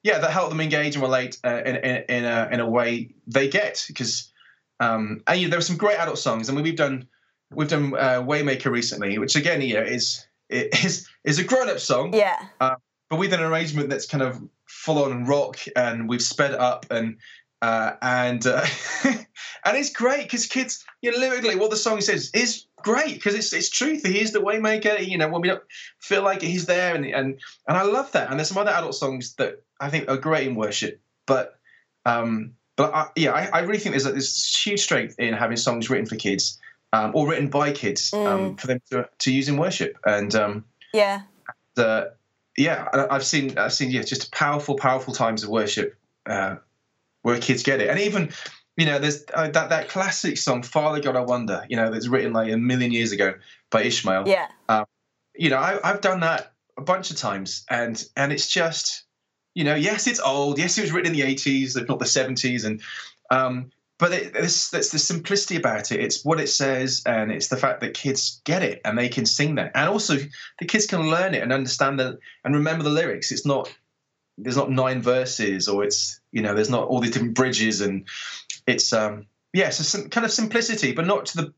yeah, 0.03 0.17
that 0.17 0.31
help 0.31 0.49
them 0.49 0.59
engage 0.59 0.95
and 0.95 1.03
relate 1.03 1.37
uh, 1.45 1.61
in, 1.63 1.75
in, 1.75 2.03
in 2.09 2.25
a 2.25 2.49
in 2.51 2.59
a 2.59 2.67
way 2.67 3.13
they 3.27 3.49
get 3.49 3.85
because 3.87 4.31
um, 4.79 5.21
and 5.27 5.39
you 5.39 5.47
know, 5.47 5.51
there 5.51 5.59
are 5.59 5.63
some 5.63 5.77
great 5.77 5.99
adult 5.99 6.17
songs. 6.17 6.49
I 6.49 6.53
mean, 6.53 6.63
we've 6.63 6.75
done 6.75 7.07
we've 7.53 7.67
done 7.67 7.93
uh, 7.93 8.21
Waymaker 8.21 8.71
recently, 8.71 9.17
which 9.17 9.35
again, 9.35 9.61
you 9.61 9.75
know, 9.75 9.81
is 9.81 10.25
is 10.49 11.07
is 11.23 11.39
a 11.39 11.43
grown 11.43 11.69
up 11.69 11.79
song. 11.79 12.13
Yeah. 12.13 12.37
Uh, 12.59 12.75
but 13.09 13.19
with 13.19 13.33
an 13.33 13.41
arrangement 13.41 13.89
that's 13.89 14.07
kind 14.07 14.23
of 14.23 14.41
full 14.67 15.03
on 15.03 15.25
rock, 15.25 15.59
and 15.75 16.07
we've 16.07 16.21
sped 16.21 16.53
up 16.53 16.85
and 16.89 17.17
uh, 17.61 17.93
and 18.01 18.45
uh, 18.47 18.65
and 19.03 19.77
it's 19.77 19.91
great 19.91 20.23
because 20.23 20.47
kids, 20.47 20.85
you 21.01 21.11
know, 21.11 21.17
lyrically, 21.17 21.55
what 21.55 21.69
the 21.69 21.77
song 21.77 22.01
says 22.01 22.31
is 22.33 22.65
great 22.77 23.15
because 23.15 23.35
it's 23.35 23.53
it's 23.53 23.69
truth. 23.69 24.05
He's 24.05 24.31
the 24.31 24.39
waymaker. 24.39 25.05
You 25.05 25.17
know, 25.17 25.27
when 25.27 25.41
we 25.41 25.49
don't 25.49 25.63
feel 25.99 26.23
like 26.23 26.41
he's 26.41 26.65
there, 26.65 26.95
and 26.95 27.05
and 27.05 27.39
and 27.67 27.77
I 27.77 27.83
love 27.83 28.11
that. 28.13 28.29
And 28.29 28.39
there's 28.39 28.49
some 28.49 28.57
other 28.57 28.71
adult 28.71 28.95
songs 28.95 29.35
that 29.35 29.61
I 29.79 29.89
think 29.89 30.09
are 30.09 30.17
great 30.17 30.47
in 30.47 30.55
worship, 30.55 31.01
but 31.27 31.59
um, 32.05 32.53
but 32.77 32.93
I, 32.93 33.07
yeah, 33.15 33.31
I, 33.31 33.59
I 33.59 33.59
really 33.59 33.79
think 33.79 33.93
there's 33.93 34.05
a, 34.05 34.11
there's 34.13 34.55
huge 34.55 34.79
strength 34.79 35.19
in 35.19 35.33
having 35.33 35.57
songs 35.57 35.89
written 35.89 36.05
for 36.05 36.15
kids 36.15 36.60
um, 36.93 37.11
or 37.15 37.27
written 37.27 37.49
by 37.49 37.71
kids 37.71 38.13
um, 38.13 38.55
for 38.57 38.67
them 38.67 38.81
to, 38.91 39.09
to 39.19 39.31
use 39.31 39.47
in 39.47 39.57
worship. 39.57 39.97
And 40.05 40.33
um, 40.35 40.65
Yeah. 40.93 41.21
yeah, 42.57 42.87
I've 43.09 43.25
seen 43.25 43.57
I've 43.57 43.73
seen 43.73 43.91
yeah, 43.91 44.01
just 44.01 44.31
powerful, 44.31 44.75
powerful 44.75 45.13
times 45.13 45.43
of 45.43 45.49
worship 45.49 45.95
uh, 46.25 46.57
where 47.21 47.39
kids 47.39 47.63
get 47.63 47.81
it, 47.81 47.89
and 47.89 47.99
even 47.99 48.31
you 48.77 48.85
know 48.85 48.99
there's 48.99 49.23
uh, 49.33 49.49
that 49.49 49.69
that 49.69 49.89
classic 49.89 50.37
song 50.37 50.63
"Father 50.63 50.99
God 50.99 51.15
I 51.15 51.21
Wonder," 51.21 51.65
you 51.69 51.77
know, 51.77 51.91
that's 51.91 52.07
written 52.07 52.33
like 52.33 52.51
a 52.51 52.57
million 52.57 52.91
years 52.91 53.11
ago 53.11 53.33
by 53.69 53.83
Ishmael. 53.83 54.27
Yeah. 54.27 54.47
You 55.33 55.49
know, 55.49 55.57
I, 55.57 55.79
I've 55.81 56.01
done 56.01 56.19
that 56.19 56.51
a 56.77 56.81
bunch 56.81 57.09
of 57.09 57.17
times, 57.17 57.65
and 57.69 58.03
and 58.17 58.33
it's 58.33 58.47
just 58.47 59.05
you 59.53 59.63
know, 59.63 59.75
yes, 59.75 60.07
it's 60.07 60.19
old. 60.19 60.59
Yes, 60.59 60.77
it 60.77 60.81
was 60.81 60.91
written 60.91 61.13
in 61.13 61.19
the 61.19 61.25
'80s, 61.25 61.77
if 61.77 61.87
not 61.87 61.99
the 61.99 62.05
'70s, 62.05 62.65
and 62.65 62.81
um, 63.29 63.71
but 64.01 64.11
it, 64.11 64.31
it's, 64.35 64.73
it's 64.73 64.89
the 64.89 64.97
simplicity 64.97 65.55
about 65.57 65.91
it. 65.91 65.99
It's 65.99 66.25
what 66.25 66.39
it 66.41 66.49
says, 66.49 67.03
and 67.05 67.31
it's 67.31 67.49
the 67.49 67.55
fact 67.55 67.81
that 67.81 67.93
kids 67.93 68.41
get 68.45 68.63
it 68.63 68.81
and 68.83 68.97
they 68.97 69.07
can 69.07 69.27
sing 69.27 69.55
that, 69.55 69.71
and 69.75 69.87
also 69.87 70.17
the 70.59 70.65
kids 70.65 70.87
can 70.87 71.11
learn 71.11 71.35
it 71.35 71.43
and 71.43 71.53
understand 71.53 71.99
the 71.99 72.17
and 72.43 72.55
remember 72.55 72.83
the 72.83 72.89
lyrics. 72.89 73.31
It's 73.31 73.45
not 73.45 73.71
there's 74.39 74.57
not 74.57 74.71
nine 74.71 75.03
verses, 75.03 75.67
or 75.67 75.83
it's 75.83 76.19
you 76.31 76.41
know 76.41 76.55
there's 76.55 76.69
not 76.69 76.87
all 76.87 76.99
these 76.99 77.11
different 77.11 77.35
bridges, 77.35 77.79
and 77.79 78.07
it's 78.65 78.91
um 78.91 79.27
yeah, 79.53 79.69
so 79.69 79.83
some 79.83 80.09
kind 80.09 80.25
of 80.25 80.31
simplicity, 80.31 80.93
but 80.93 81.05
not 81.05 81.27
to 81.27 81.37
the 81.37 81.53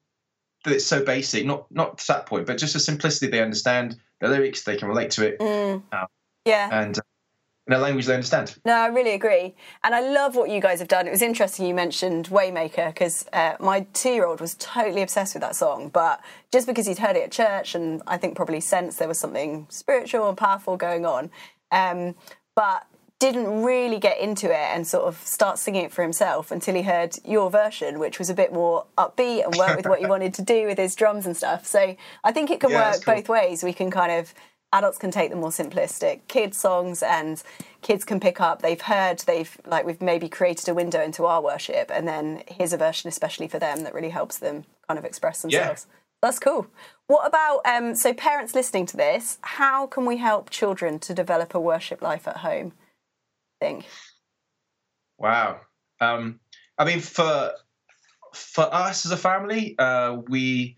that 0.66 0.74
it's 0.74 0.86
so 0.86 1.02
basic, 1.04 1.46
not 1.46 1.72
not 1.72 1.98
to 2.00 2.08
that 2.08 2.26
point, 2.26 2.46
but 2.46 2.58
just 2.58 2.76
a 2.76 2.80
simplicity. 2.80 3.32
They 3.32 3.42
understand 3.42 3.96
the 4.20 4.28
lyrics, 4.28 4.64
they 4.64 4.76
can 4.76 4.90
relate 4.90 5.12
to 5.12 5.26
it, 5.28 5.40
Mm. 5.40 5.82
Oh. 5.94 6.06
Yeah. 6.44 6.68
and 6.72 6.98
uh, 6.98 7.02
in 7.68 7.74
a 7.74 7.78
language 7.78 8.06
they 8.06 8.14
understand. 8.14 8.56
No, 8.66 8.74
I 8.74 8.88
really 8.88 9.14
agree. 9.14 9.56
And 9.84 9.96
I 9.96 10.02
love 10.02 10.36
what 10.36 10.50
you 10.50 10.60
guys 10.60 10.80
have 10.80 10.88
done. 10.90 11.08
It 11.08 11.12
was 11.12 11.22
interesting 11.22 11.66
you 11.66 11.74
mentioned 11.74 12.28
Waymaker 12.28 12.88
because 12.88 13.26
uh, 13.32 13.54
my 13.60 13.88
two 13.94 14.10
year 14.10 14.26
old 14.26 14.42
was 14.42 14.56
totally 14.56 15.02
obsessed 15.02 15.34
with 15.34 15.42
that 15.42 15.56
song. 15.56 15.90
But 15.90 16.22
just 16.52 16.68
because 16.68 16.88
he'd 16.88 16.98
heard 16.98 17.16
it 17.16 17.24
at 17.24 17.32
church 17.32 17.74
and 17.74 18.02
I 18.06 18.18
think 18.18 18.36
probably 18.36 18.60
sensed 18.60 19.00
there 19.00 19.08
was 19.08 19.20
something 19.20 19.66
spiritual 19.70 20.28
and 20.28 20.38
powerful 20.38 20.76
going 20.76 21.06
on, 21.06 21.32
um, 21.72 22.16
but 22.56 22.86
didn't 23.20 23.64
really 23.64 24.00
get 24.00 24.20
into 24.20 24.48
it 24.48 24.68
and 24.76 24.86
sort 24.86 25.06
of 25.06 25.16
start 25.20 25.58
singing 25.58 25.86
it 25.86 25.94
for 25.94 26.02
himself 26.02 26.52
until 26.52 26.76
he 26.76 26.82
heard 26.82 27.16
your 27.24 27.50
version, 27.50 27.98
which 27.98 28.20
was 28.20 28.30
a 28.30 28.34
bit 28.34 28.52
more 28.52 28.86
upbeat 28.98 29.46
and 29.46 29.56
worked 29.56 29.78
with 29.78 29.86
what 29.86 30.00
he 30.00 30.06
wanted 30.14 30.34
to 30.34 30.42
do 30.42 30.66
with 30.66 30.78
his 30.78 30.94
drums 30.94 31.26
and 31.26 31.38
stuff. 31.38 31.66
So 31.66 31.96
I 32.26 32.32
think 32.34 32.52
it 32.52 32.60
can 32.60 32.72
Yeah, 32.72 32.92
work 32.92 33.06
cool. 33.06 33.16
both 33.16 33.30
ways. 33.30 33.64
We 33.64 33.72
can 33.72 33.90
kind 33.90 34.12
of 34.12 34.34
adults 34.74 34.98
can 34.98 35.12
take 35.12 35.30
the 35.30 35.36
more 35.36 35.50
simplistic. 35.50 36.22
Kids 36.28 36.58
songs 36.58 37.02
and 37.02 37.42
kids 37.82 38.04
can 38.04 38.20
pick 38.20 38.42
up. 38.42 38.62
They've 38.62 38.82
heard 38.82 39.20
they've 39.20 39.56
like 39.66 39.86
we've 39.86 40.02
maybe 40.02 40.28
created 40.28 40.68
a 40.68 40.74
window 40.74 41.02
into 41.02 41.26
our 41.26 41.42
worship 41.42 41.90
and 41.94 42.08
then 42.08 42.44
here's 42.48 42.74
a 42.74 42.78
version 42.78 43.08
especially 43.08 43.48
for 43.48 43.60
them 43.60 43.84
that 43.84 43.94
really 43.94 44.10
helps 44.10 44.40
them 44.40 44.66
kind 44.88 44.98
of 44.98 45.06
express 45.06 45.42
themselves. 45.42 45.88
Yeah. 45.90 45.96
that's 46.22 46.40
cool. 46.40 46.68
What 47.08 47.26
about 47.26 47.62
um 47.66 47.96
so 47.96 48.14
parents 48.14 48.54
listening 48.54 48.86
to 48.88 48.98
this 48.98 49.38
how 49.42 49.88
can 49.88 50.06
we 50.06 50.18
help 50.18 50.50
children 50.50 51.00
to 51.00 51.14
develop 51.14 51.56
a 51.56 51.60
worship 51.60 52.02
life 52.02 52.28
at 52.28 52.38
home 52.38 52.74
I 53.62 53.66
think 53.66 53.86
Wow. 55.24 55.62
Um, 56.02 56.40
I 56.78 56.86
mean, 56.86 57.00
for 57.00 57.54
for 58.34 58.74
us 58.74 59.06
as 59.06 59.12
a 59.12 59.18
family, 59.18 59.76
uh, 59.78 60.18
we, 60.28 60.76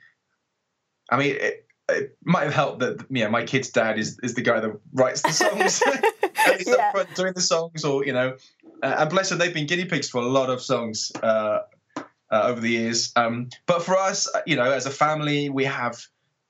I 1.10 1.18
mean, 1.18 1.36
it, 1.40 1.65
it 1.90 2.18
might 2.24 2.44
have 2.44 2.54
helped 2.54 2.80
that 2.80 3.06
yeah, 3.10 3.28
my 3.28 3.44
kid's 3.44 3.70
dad 3.70 4.00
is 4.00 4.20
is 4.24 4.34
the 4.34 4.42
guy 4.42 4.60
that 4.60 4.72
writes 4.94 5.22
the 5.22 5.32
songs. 5.32 5.82
and 6.48 6.58
he's 6.58 6.68
Yeah. 6.68 6.76
up 6.88 6.92
front 6.92 7.16
doing 7.16 7.34
the 7.34 7.42
songs, 7.42 7.84
or 7.84 8.06
you 8.06 8.14
know, 8.14 8.38
uh, 8.82 8.96
and 9.00 9.10
bless 9.10 9.30
them, 9.30 9.38
they've 9.38 9.54
been 9.54 9.68
guinea 9.68 9.86
pigs 9.86 10.10
for 10.10 10.22
a 10.22 10.26
lot 10.28 10.50
of 10.50 10.62
songs 10.62 11.12
uh, 11.22 11.60
uh, 11.98 12.04
over 12.32 12.60
the 12.60 12.70
years. 12.70 13.12
Um, 13.16 13.50
but 13.66 13.84
for 13.84 13.96
us, 13.98 14.28
uh, 14.34 14.42
you 14.46 14.56
know, 14.56 14.72
as 14.72 14.86
a 14.86 14.92
family, 14.92 15.50
we 15.50 15.66
have. 15.66 16.06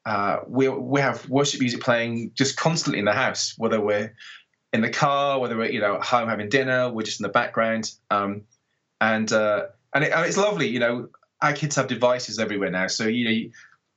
Uh, 0.06 0.42
we 0.48 0.70
we 0.70 1.02
have 1.02 1.28
worship 1.30 1.60
music 1.60 1.82
playing 1.82 2.30
just 2.36 2.56
constantly 2.58 3.00
in 3.00 3.06
the 3.06 3.12
house, 3.12 3.56
whether 3.58 3.82
we're 3.82 4.14
in 4.72 4.82
the 4.82 4.90
car, 4.90 5.40
whether 5.40 5.58
we're 5.58 5.72
you 5.72 5.82
know 5.82 5.96
at 5.96 6.04
home 6.04 6.30
having 6.30 6.48
dinner, 6.48 6.92
we're 6.92 7.02
just 7.02 7.20
in 7.20 7.24
the 7.24 7.30
background, 7.30 7.92
um, 8.12 8.44
and 9.02 9.34
uh, 9.34 9.66
and, 9.96 10.04
it, 10.04 10.12
and 10.12 10.24
it's 10.28 10.38
lovely. 10.38 10.68
You 10.68 10.80
know, 10.80 11.08
our 11.42 11.54
kids 11.54 11.76
have 11.78 11.88
devices 11.88 12.38
everywhere 12.38 12.70
now, 12.70 12.86
so 12.86 13.08
you 13.08 13.26
know. 13.26 13.52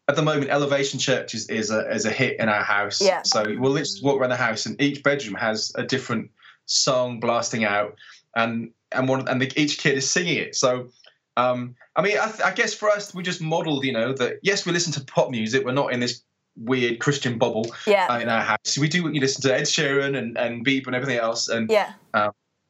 At 0.09 0.17
the 0.17 0.23
moment, 0.23 0.51
Elevation 0.51 0.99
Church 0.99 1.35
is, 1.35 1.49
is 1.49 1.71
a 1.71 1.89
is 1.91 2.07
a 2.07 2.11
hit 2.11 2.41
in 2.41 2.49
our 2.49 2.63
house. 2.63 3.01
Yeah. 3.01 3.23
So 3.23 3.45
we'll 3.59 3.73
literally 3.73 4.01
walk 4.03 4.21
around 4.21 4.31
the 4.31 4.37
house, 4.37 4.65
and 4.67 4.81
each 4.81 5.03
bedroom 5.03 5.35
has 5.35 5.71
a 5.75 5.83
different 5.83 6.31
song 6.65 7.21
blasting 7.21 7.65
out, 7.65 7.97
and 8.35 8.71
and 8.93 9.09
one 9.09 9.29
and 9.29 9.41
the, 9.41 9.53
each 9.61 9.79
kid 9.79 9.99
is 9.99 10.11
singing 10.11 10.39
it. 10.39 10.57
So, 10.57 10.89
um, 11.37 11.75
I 11.95 12.03
mean, 12.03 12.17
I, 12.19 12.27
th- 12.27 12.43
I 12.43 12.53
guess 12.53 12.73
for 12.73 12.89
us, 12.89 13.15
we 13.15 13.23
just 13.23 13.43
modelled, 13.43 13.85
you 13.85 13.93
know, 13.93 14.15
that 14.15 14.39
yes, 14.43 14.65
we 14.65 14.73
listen 14.73 14.93
to 14.95 15.05
pop 15.05 15.31
music. 15.31 15.65
We're 15.65 15.73
not 15.73 15.93
in 15.93 16.01
this 16.01 16.23
weird 16.57 16.99
Christian 16.99 17.39
bubble 17.39 17.71
yeah 17.87 18.07
uh, 18.09 18.19
in 18.19 18.29
our 18.29 18.43
house. 18.43 18.79
We 18.79 18.89
do 18.89 19.11
you 19.13 19.21
listen 19.21 19.43
to 19.43 19.55
Ed 19.55 19.65
Sheeran 19.65 20.17
and 20.17 20.39
and 20.39 20.65
Beep 20.65 20.87
and 20.87 20.97
everything 20.97 21.19
else, 21.19 21.49
and 21.49 21.71
yeah 21.71 21.93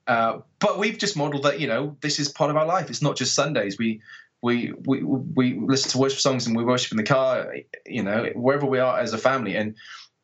uh, 0.09 0.41
but 0.59 0.79
we've 0.79 0.99
just 0.99 1.17
modelled 1.17 1.45
that 1.45 1.61
you 1.61 1.67
know 1.67 1.97
this 2.01 2.19
is 2.19 2.29
part 2.29 2.51
of 2.51 2.57
our 2.57 2.67
life. 2.67 2.91
It's 2.91 3.03
not 3.03 3.17
just 3.17 3.35
Sundays. 3.35 3.79
We 3.79 4.01
we 4.43 4.73
we 4.87 5.03
we 5.03 5.59
listen 5.61 5.91
to 5.93 5.99
worship 5.99 6.21
songs 6.21 6.47
and 6.47 6.57
we 6.57 6.65
worship 6.65 6.93
in 6.93 6.97
the 6.97 7.03
car, 7.03 7.55
you 7.87 8.03
know, 8.03 8.31
wherever 8.35 8.67
we 8.67 8.79
are 8.79 8.99
as 8.99 9.13
a 9.13 9.19
family, 9.19 9.57
and 9.57 9.75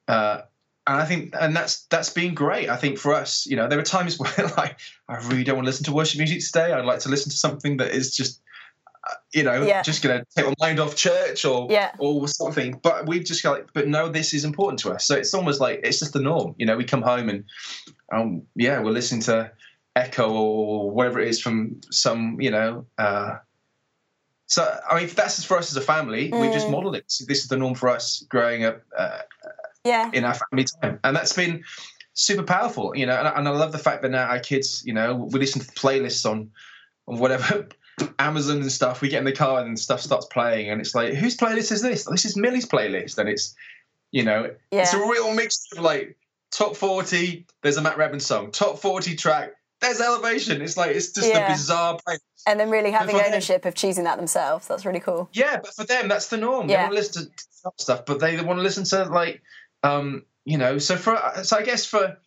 uh, 0.08 0.42
and 0.86 0.96
I 1.00 1.04
think 1.04 1.34
and 1.40 1.54
that's 1.56 1.86
that's 1.86 2.10
been 2.10 2.34
great. 2.34 2.68
I 2.68 2.76
think 2.76 2.98
for 2.98 3.12
us, 3.14 3.46
you 3.46 3.56
know, 3.56 3.68
there 3.68 3.78
are 3.78 3.82
times 3.82 4.18
where 4.20 4.32
like 4.56 4.78
I 5.08 5.16
really 5.28 5.44
don't 5.44 5.56
want 5.56 5.66
to 5.66 5.70
listen 5.70 5.84
to 5.86 5.92
worship 5.92 6.18
music 6.18 6.40
today. 6.44 6.72
I'd 6.72 6.84
like 6.84 7.00
to 7.00 7.08
listen 7.08 7.30
to 7.30 7.36
something 7.36 7.78
that 7.78 7.90
is 7.92 8.14
just. 8.16 8.40
uh, 9.10 9.14
You 9.34 9.42
know, 9.42 9.66
Yeah. 9.66 9.82
just 9.82 10.02
gonna 10.02 10.24
take 10.36 10.46
my 10.46 10.54
mind 10.60 10.78
off 10.80 10.94
church 10.96 11.44
or 11.44 11.66
Yeah. 11.70 11.90
or 11.98 12.28
something. 12.28 12.80
But 12.82 13.06
we've 13.06 13.24
just 13.24 13.42
got, 13.42 13.52
like, 13.52 13.68
but 13.74 13.86
no, 13.88 14.08
this 14.08 14.32
is 14.32 14.44
important 14.44 14.78
to 14.80 14.92
us. 14.92 15.04
So 15.06 15.14
it's 15.16 15.34
almost 15.34 15.60
like 15.60 15.80
it's 15.82 15.98
just 15.98 16.12
the 16.12 16.20
norm. 16.20 16.54
You 16.56 16.66
know, 16.66 16.76
we 16.76 16.84
come 16.84 17.02
home 17.02 17.28
and, 17.28 17.44
um, 18.12 18.42
yeah, 18.54 18.80
we're 18.80 18.92
listening 18.92 19.22
to 19.22 19.50
Echo 19.96 20.32
or 20.32 20.90
whatever 20.90 21.20
it 21.20 21.28
is 21.28 21.38
from 21.40 21.80
some, 21.90 22.40
you 22.40 22.50
know. 22.50 22.86
Uh, 22.96 23.38
so 24.46 24.78
I 24.90 25.00
mean, 25.00 25.08
that's 25.14 25.42
for 25.44 25.56
us 25.58 25.70
as 25.70 25.76
a 25.76 25.80
family. 25.80 26.30
We 26.32 26.50
just 26.50 26.68
Mm. 26.68 26.72
modelled 26.72 26.96
it. 26.96 27.04
So 27.08 27.24
this 27.26 27.40
is 27.42 27.48
the 27.48 27.56
norm 27.56 27.74
for 27.74 27.88
us 27.88 28.24
growing 28.28 28.64
up 28.64 28.82
uh, 28.96 29.18
yeah 29.84 30.10
in 30.12 30.24
our 30.24 30.34
family 30.34 30.64
time, 30.82 31.00
and 31.04 31.16
that's 31.16 31.32
been 31.32 31.64
super 32.14 32.42
powerful. 32.42 32.96
You 32.96 33.06
know, 33.06 33.16
and, 33.16 33.28
I- 33.28 33.32
and 33.38 33.48
I 33.48 33.50
love 33.50 33.72
the 33.72 33.78
fact 33.78 34.02
that 34.02 34.10
now 34.10 34.26
our 34.26 34.38
kids, 34.40 34.82
you 34.86 34.92
know, 34.92 35.14
we 35.32 35.38
listen 35.40 35.60
to 35.60 35.66
playlists 35.72 36.28
on 36.28 36.50
on 37.08 37.18
whatever. 37.18 37.68
Amazon 38.18 38.56
and 38.60 38.72
stuff. 38.72 39.00
We 39.02 39.08
get 39.08 39.18
in 39.20 39.24
the 39.24 39.30
car 39.32 39.60
and 39.64 39.78
stuff 39.78 40.00
starts 40.00 40.26
playing, 40.26 40.68
and 40.68 40.80
it's 40.80 40.96
like, 40.96 41.14
whose 41.14 41.36
playlist 41.36 41.70
is 41.70 41.80
this? 41.80 42.04
This 42.04 42.24
is 42.24 42.36
Millie's 42.36 42.66
playlist, 42.66 43.18
and 43.18 43.28
it's, 43.28 43.54
you 44.10 44.24
know, 44.24 44.50
yeah 44.72 44.80
it's 44.82 44.92
a 44.94 44.98
real 44.98 45.32
mix 45.32 45.64
of 45.76 45.78
like 45.84 46.16
top 46.50 46.74
40, 46.74 47.46
there's 47.62 47.76
a 47.76 47.82
Matt 47.82 47.96
Redman 47.96 48.18
song. 48.18 48.50
Top 48.50 48.80
40 48.80 49.14
track, 49.14 49.52
there's 49.84 50.00
Elevation. 50.00 50.60
It's 50.62 50.76
like, 50.76 50.90
it's 50.96 51.12
just 51.12 51.28
Yeah. 51.28 51.46
a 51.46 51.52
bizarre 51.52 51.98
place. 52.04 52.20
and 52.46 52.60
then 52.60 52.68
really 52.70 52.90
having 52.90 53.14
for 53.16 53.22
them- 53.22 53.32
ownership 53.32 53.64
of 53.64 53.74
choosing 53.74 54.04
that 54.04 54.16
themselves 54.16 54.66
that's 54.68 54.84
really 54.84 55.00
cool 55.00 55.30
Yeah, 55.32 55.56
but 55.62 55.74
for 55.74 55.84
them, 55.84 56.08
that's 56.08 56.28
the 56.28 56.36
norm. 56.36 56.66
They 56.66 56.76
want 56.76 56.90
to 56.90 56.94
listen 56.94 57.30
to 57.30 57.70
stuff, 57.78 58.04
but 58.04 58.20
they 58.20 58.38
want 58.42 58.58
to 58.58 58.62
listen 58.62 58.84
to 58.84 59.04
like, 59.04 59.40
um, 59.82 60.24
you 60.44 60.58
know, 60.58 60.76
so 60.78 60.96
for, 60.96 61.18
so 61.42 61.56
I 61.56 61.62
guess 61.62 61.86
for, 61.86 62.18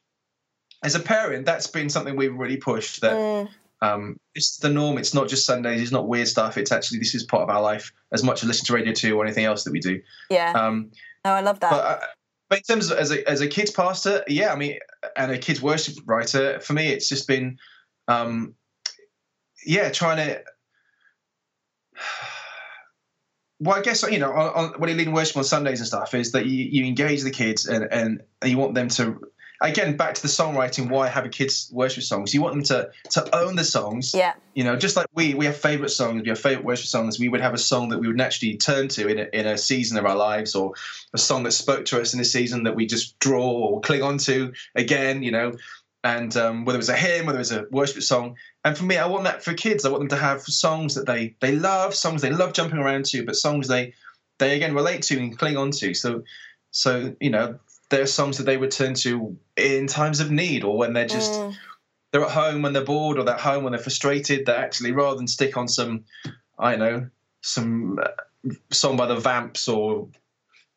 as 0.83 0.95
a 0.95 0.99
parent, 0.99 1.45
that's 1.45 1.67
been 1.67 1.89
something 1.89 2.15
we've 2.15 2.33
really 2.33 2.57
pushed 2.57 3.01
that 3.01 3.13
Mm, 3.13 3.49
um, 3.81 4.19
it's 4.33 4.57
the 4.57 4.69
norm. 4.69 4.97
It's 4.97 5.13
not 5.13 5.27
just 5.27 5.45
Sundays. 5.45 5.81
It's 5.81 5.91
not 5.91 6.07
weird 6.07 6.27
stuff. 6.27 6.57
It's 6.57 6.71
actually, 6.71 6.97
this 6.99 7.13
is 7.13 7.23
part 7.23 7.43
of 7.43 7.49
our 7.49 7.61
life 7.61 7.91
as 8.11 8.23
much 8.23 8.41
as 8.41 8.47
listen 8.47 8.65
to 8.65 8.73
Radio 8.73 8.93
2 8.93 9.15
or 9.15 9.23
anything 9.23 9.45
else 9.45 9.63
that 9.65 9.71
we 9.71 9.79
do. 9.79 10.01
yeah 10.31 10.53
Um, 10.53 10.91
no 11.25 11.33
i 11.33 11.41
love 11.41 11.59
that 11.59 11.69
but, 11.71 11.83
uh, 11.85 11.99
but 12.49 12.59
in 12.59 12.63
terms 12.63 12.91
of 12.91 12.97
as 12.97 13.11
a 13.11 13.29
as 13.29 13.41
a 13.41 13.47
kids 13.47 13.71
pastor, 13.71 14.23
yeah, 14.27 14.53
I 14.53 14.55
mean, 14.55 14.79
and 15.15 15.31
a 15.31 15.37
kids 15.37 15.61
worship 15.61 15.95
writer, 16.05 16.59
for 16.59 16.73
me, 16.73 16.89
it's 16.89 17.09
just 17.09 17.27
been, 17.27 17.57
um, 18.07 18.55
yeah, 19.65 19.89
trying 19.89 20.17
to. 20.17 20.41
Well, 23.59 23.75
I 23.75 23.81
guess 23.81 24.03
you 24.03 24.19
know, 24.19 24.31
on, 24.31 24.53
on, 24.53 24.73
when 24.79 24.91
you 24.91 24.95
lead 24.95 25.07
in 25.07 25.13
worship 25.15 25.35
on 25.35 25.43
Sundays 25.43 25.79
and 25.79 25.87
stuff, 25.87 26.13
is 26.13 26.33
that 26.33 26.45
you, 26.45 26.63
you 26.63 26.85
engage 26.85 27.23
the 27.23 27.31
kids 27.31 27.65
and, 27.65 27.91
and 27.91 28.21
you 28.45 28.55
want 28.55 28.75
them 28.75 28.87
to, 28.89 29.19
again, 29.61 29.97
back 29.97 30.13
to 30.15 30.21
the 30.21 30.27
songwriting. 30.27 30.89
Why 30.89 31.07
have 31.07 31.25
a 31.25 31.29
kids 31.29 31.69
worship 31.73 32.03
songs? 32.03 32.33
You 32.33 32.41
want 32.41 32.55
them 32.55 32.63
to 32.63 32.89
to 33.11 33.35
own 33.35 33.55
the 33.55 33.63
songs. 33.63 34.13
yeah 34.13 34.33
You 34.53 34.63
know, 34.63 34.75
just 34.75 34.95
like 34.95 35.07
we 35.13 35.33
we 35.33 35.45
have 35.45 35.57
favorite 35.57 35.89
songs, 35.89 36.21
we 36.23 36.29
have 36.29 36.39
favorite 36.39 36.65
worship 36.65 36.87
songs. 36.87 37.19
We 37.19 37.29
would 37.29 37.41
have 37.41 37.53
a 37.53 37.57
song 37.57 37.89
that 37.89 37.99
we 37.99 38.07
would 38.07 38.17
naturally 38.17 38.57
turn 38.57 38.87
to 38.89 39.07
in 39.07 39.19
a, 39.19 39.39
in 39.39 39.47
a 39.47 39.57
season 39.57 39.97
of 39.97 40.05
our 40.05 40.15
lives, 40.15 40.55
or 40.55 40.73
a 41.13 41.17
song 41.17 41.43
that 41.43 41.51
spoke 41.51 41.85
to 41.85 42.01
us 42.01 42.13
in 42.13 42.19
a 42.19 42.25
season 42.25 42.63
that 42.63 42.75
we 42.75 42.85
just 42.85 43.17
draw 43.19 43.49
or 43.49 43.81
cling 43.81 44.03
on 44.03 44.17
to 44.19 44.53
again. 44.75 45.23
You 45.23 45.31
know, 45.31 45.53
and 46.03 46.35
um, 46.37 46.65
whether 46.65 46.77
it 46.77 46.79
was 46.79 46.89
a 46.89 46.95
hymn, 46.95 47.25
whether 47.25 47.39
it 47.39 47.41
was 47.41 47.51
a 47.51 47.65
worship 47.71 48.03
song. 48.03 48.35
And 48.63 48.77
for 48.77 48.83
me, 48.83 48.97
I 48.97 49.07
want 49.07 49.23
that 49.25 49.43
for 49.43 49.53
kids. 49.53 49.85
I 49.85 49.89
want 49.89 50.01
them 50.01 50.09
to 50.09 50.23
have 50.23 50.41
songs 50.41 50.95
that 50.95 51.05
they 51.05 51.35
they 51.39 51.53
love, 51.53 51.95
songs 51.95 52.21
they 52.21 52.31
love 52.31 52.53
jumping 52.53 52.79
around 52.79 53.05
to, 53.05 53.25
but 53.25 53.35
songs 53.35 53.67
they 53.67 53.93
they 54.39 54.55
again 54.55 54.75
relate 54.75 55.01
to 55.03 55.17
and 55.17 55.37
cling 55.37 55.57
on 55.57 55.71
to. 55.71 55.93
So 55.93 56.23
so 56.71 57.15
you 57.19 57.29
know, 57.29 57.59
there 57.89 58.01
are 58.01 58.07
songs 58.07 58.37
that 58.37 58.43
they 58.43 58.57
would 58.57 58.71
turn 58.71 58.93
to 58.93 59.37
in 59.55 59.87
times 59.87 60.19
of 60.19 60.31
need 60.31 60.63
or 60.63 60.77
when 60.77 60.93
they're 60.93 61.07
just 61.07 61.33
Mm, 61.33 61.55
they're 62.11 62.23
at 62.23 62.31
home 62.31 62.61
when 62.61 62.73
they're 62.73 62.83
bored 62.83 63.17
or 63.17 63.23
they're 63.23 63.35
at 63.35 63.41
home 63.41 63.63
when 63.63 63.73
they're 63.73 63.81
frustrated, 63.81 64.45
that 64.45 64.57
actually 64.57 64.91
rather 64.91 65.17
than 65.17 65.27
stick 65.27 65.57
on 65.57 65.67
some, 65.67 66.05
I 66.57 66.71
don't 66.71 66.79
know, 66.79 67.09
some 67.41 67.99
uh, 68.01 68.51
song 68.71 68.97
by 68.97 69.07
the 69.07 69.19
Vamps 69.19 69.67
or 69.67 70.09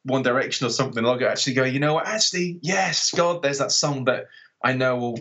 One 0.05 0.23
Direction 0.23 0.66
or 0.66 0.70
something, 0.70 1.03
they'll 1.03 1.25
actually 1.25 1.55
go, 1.55 1.64
you 1.64 1.79
know 1.79 1.94
what, 1.94 2.07
actually, 2.07 2.59
yes, 2.62 3.11
God, 3.12 3.42
there's 3.42 3.59
that 3.59 3.73
song 3.73 4.05
that 4.05 4.27
I 4.62 4.73
know 4.73 4.96
will 4.96 5.18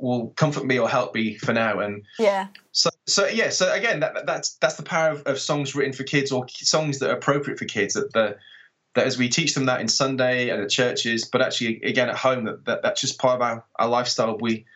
will 0.00 0.28
comfort 0.36 0.64
me 0.64 0.78
or 0.78 0.88
help 0.88 1.12
me 1.12 1.36
for 1.38 1.52
now. 1.52 1.80
And 1.80 2.04
yeah. 2.20 2.46
So, 2.70 2.90
so 3.08 3.26
yeah. 3.26 3.50
So 3.50 3.72
again, 3.72 3.98
that, 4.00 4.26
that's 4.26 4.54
that's 4.54 4.76
the 4.76 4.84
power 4.84 5.10
of, 5.10 5.22
of 5.22 5.40
songs 5.40 5.74
written 5.74 5.92
for 5.92 6.04
kids 6.04 6.30
or 6.30 6.46
songs 6.48 7.00
that 7.00 7.10
are 7.10 7.16
appropriate 7.16 7.58
for 7.58 7.64
kids. 7.64 7.94
That 7.94 8.12
the 8.12 8.36
that 8.94 9.06
as 9.06 9.18
we 9.18 9.28
teach 9.28 9.54
them 9.54 9.66
that 9.66 9.80
in 9.80 9.88
Sunday 9.88 10.48
and 10.48 10.62
at 10.62 10.70
churches, 10.70 11.24
but 11.24 11.42
actually 11.42 11.80
again 11.82 12.08
at 12.08 12.16
home, 12.16 12.44
that, 12.44 12.64
that 12.64 12.82
that's 12.82 13.00
just 13.00 13.18
part 13.18 13.36
of 13.36 13.42
our, 13.42 13.64
our 13.78 13.88
lifestyle. 13.88 14.36
We, 14.38 14.66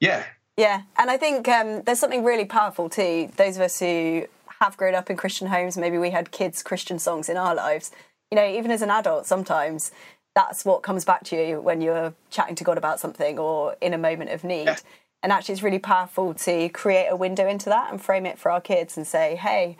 yeah. 0.00 0.24
Yeah, 0.56 0.82
and 0.96 1.10
I 1.10 1.16
think 1.16 1.48
um, 1.48 1.82
there's 1.82 2.00
something 2.00 2.24
really 2.24 2.46
powerful 2.46 2.88
too. 2.88 3.30
Those 3.36 3.56
of 3.56 3.62
us 3.62 3.78
who 3.78 4.26
have 4.60 4.76
grown 4.76 4.94
up 4.94 5.10
in 5.10 5.16
Christian 5.16 5.48
homes, 5.48 5.76
maybe 5.76 5.98
we 5.98 6.10
had 6.10 6.30
kids' 6.30 6.62
Christian 6.62 6.98
songs 6.98 7.28
in 7.28 7.36
our 7.36 7.54
lives. 7.54 7.90
You 8.30 8.36
know, 8.36 8.48
even 8.48 8.70
as 8.70 8.82
an 8.82 8.90
adult, 8.90 9.26
sometimes 9.26 9.92
that's 10.34 10.64
what 10.64 10.82
comes 10.82 11.04
back 11.04 11.24
to 11.24 11.36
you 11.36 11.60
when 11.60 11.80
you're 11.80 12.14
chatting 12.30 12.54
to 12.56 12.64
God 12.64 12.78
about 12.78 13.00
something 13.00 13.38
or 13.38 13.76
in 13.80 13.94
a 13.94 13.98
moment 13.98 14.30
of 14.30 14.44
need. 14.44 14.64
Yeah. 14.64 14.76
And 15.22 15.32
actually, 15.32 15.54
it's 15.54 15.62
really 15.62 15.78
powerful 15.78 16.34
to 16.34 16.68
create 16.68 17.08
a 17.08 17.16
window 17.16 17.48
into 17.48 17.68
that 17.68 17.90
and 17.90 18.00
frame 18.00 18.26
it 18.26 18.38
for 18.38 18.50
our 18.50 18.60
kids 18.60 18.96
and 18.96 19.06
say, 19.06 19.36
hey, 19.36 19.76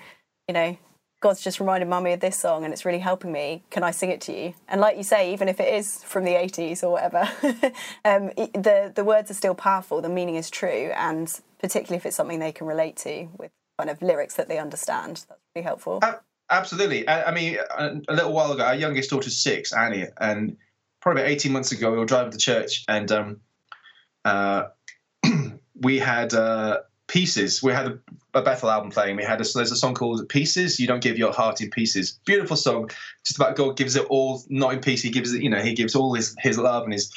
you 0.48 0.55
know, 0.55 0.76
God's 1.20 1.42
just 1.42 1.61
reminded 1.61 1.88
mummy 1.88 2.12
of 2.12 2.20
this 2.20 2.37
song 2.37 2.64
and 2.64 2.72
it's 2.72 2.85
really 2.85 2.98
helping 2.98 3.33
me. 3.33 3.62
Can 3.70 3.83
I 3.83 3.90
sing 3.90 4.11
it 4.11 4.20
to 4.22 4.38
you? 4.38 4.55
And 4.68 4.81
like 4.81 4.96
you 4.96 5.02
say, 5.02 5.33
even 5.33 5.48
if 5.48 5.61
it 5.61 5.72
is 5.72 6.02
from 6.05 6.24
the 6.24 6.33
80s 6.33 6.83
or 6.83 6.90
whatever, 6.90 7.29
um, 8.05 8.31
the, 8.37 8.92
the 8.94 9.05
words 9.05 9.31
are 9.31 9.35
still 9.35 9.55
powerful, 9.55 10.02
the 10.02 10.09
meaning 10.09 10.37
is 10.37 10.50
true, 10.50 10.90
and 10.94 11.33
particularly 11.59 11.96
if 11.96 12.07
it's 12.07 12.16
something 12.16 12.38
they 12.38 12.52
can 12.52 12.66
relate 12.66 12.96
to 12.98 13.29
with 13.38 13.50
kind 13.79 13.90
of 13.90 14.00
lyrics 14.02 14.35
that 14.35 14.48
they 14.48 14.59
understand, 14.59 15.24
that's 15.29 15.40
really 15.55 15.64
helpful. 15.64 16.00
Uh, 16.02 16.14
Absolutely. 16.48 17.07
I, 17.09 17.31
I 17.31 17.35
mean, 17.35 17.59
a, 17.76 18.00
a, 18.09 18.14
little 18.14 18.33
while 18.33 18.52
ago, 18.52 18.64
our 18.64 18.74
youngest 18.74 19.11
daughter's 19.11 19.37
six, 19.37 19.72
Annie, 19.72 20.07
and 20.20 20.57
probably 21.00 21.22
about 21.22 21.33
18 21.33 21.52
months 21.52 21.72
ago, 21.72 21.90
we 21.90 21.98
were 21.98 22.05
driving 22.05 22.31
to 22.31 22.38
church 22.38 22.85
and 22.88 23.11
um, 23.11 23.40
uh, 24.24 24.64
we 25.74 25.98
had 25.98 26.35
uh, 26.35 26.79
Pieces. 27.08 27.62
We 27.62 27.72
had 27.72 27.86
a, 27.86 27.98
a, 28.34 28.42
Bethel 28.42 28.70
album 28.70 28.90
playing. 28.90 29.16
We 29.16 29.22
had 29.22 29.40
a, 29.40 29.44
there's 29.54 29.70
a 29.70 29.76
song 29.76 29.94
called 29.94 30.28
Pieces. 30.28 30.80
You 30.80 30.86
don't 30.86 31.02
give 31.02 31.18
your 31.18 31.32
heart 31.32 31.60
in 31.60 31.70
pieces. 31.70 32.18
Beautiful 32.24 32.56
song. 32.56 32.90
Just 33.24 33.36
about 33.36 33.56
God 33.56 33.76
gives 33.76 33.94
it 33.96 34.04
all, 34.06 34.42
not 34.48 34.72
in 34.72 34.80
pieces. 34.80 35.04
He 35.04 35.10
gives 35.10 35.32
it, 35.32 35.42
you 35.42 35.50
know, 35.50 35.60
he 35.60 35.74
gives 35.74 35.94
all 35.94 36.14
his, 36.14 36.34
his 36.40 36.58
love 36.58 36.84
and 36.84 36.92
his, 36.92 37.12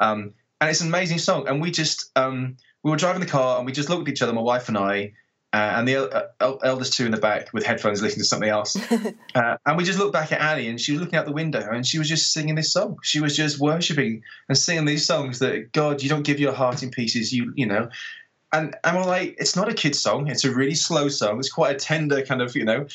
um, 0.00 0.32
and 0.60 0.70
it's 0.70 0.80
an 0.80 0.88
amazing 0.88 1.18
song. 1.18 1.46
And 1.46 1.60
we 1.60 1.70
just, 1.70 2.10
um, 2.16 2.56
we 2.82 2.90
were 2.90 2.96
driving 2.96 3.20
the 3.20 3.26
car 3.26 3.58
and 3.58 3.66
we 3.66 3.72
just 3.72 3.90
looked 3.90 4.08
at 4.08 4.12
each 4.12 4.22
other, 4.22 4.32
my 4.32 4.40
wife 4.40 4.68
and 4.68 4.78
I, 4.78 5.12
uh, 5.54 5.74
and 5.76 5.86
the 5.86 5.96
uh, 6.40 6.56
eldest 6.64 6.94
two 6.94 7.06
in 7.06 7.12
the 7.12 7.16
back 7.16 7.52
with 7.52 7.64
headphones 7.64 8.02
listening 8.02 8.22
to 8.22 8.28
something 8.28 8.48
else. 8.48 8.76
uh, 9.36 9.56
and 9.64 9.76
we 9.76 9.84
just 9.84 10.00
looked 10.00 10.12
back 10.12 10.32
at 10.32 10.40
Annie, 10.40 10.66
and 10.66 10.80
she 10.80 10.90
was 10.90 11.00
looking 11.00 11.16
out 11.16 11.26
the 11.26 11.32
window, 11.32 11.64
and 11.70 11.86
she 11.86 11.96
was 11.96 12.08
just 12.08 12.32
singing 12.32 12.56
this 12.56 12.72
song. 12.72 12.98
She 13.04 13.20
was 13.20 13.36
just 13.36 13.60
worshiping 13.60 14.22
and 14.48 14.58
singing 14.58 14.84
these 14.84 15.06
songs 15.06 15.38
that 15.38 15.70
God, 15.70 16.02
you 16.02 16.08
don't 16.08 16.24
give 16.24 16.40
your 16.40 16.52
heart 16.52 16.82
in 16.82 16.90
pieces. 16.90 17.32
You, 17.32 17.52
you 17.54 17.66
know. 17.66 17.88
And, 18.54 18.76
and 18.84 18.96
we're 18.96 19.04
like, 19.04 19.34
it's 19.38 19.56
not 19.56 19.68
a 19.68 19.74
kid's 19.74 19.98
song. 19.98 20.28
It's 20.28 20.44
a 20.44 20.54
really 20.54 20.76
slow 20.76 21.08
song. 21.08 21.40
It's 21.40 21.50
quite 21.50 21.74
a 21.74 21.78
tender 21.78 22.22
kind 22.24 22.40
of, 22.40 22.54
you 22.54 22.64
know. 22.64 22.86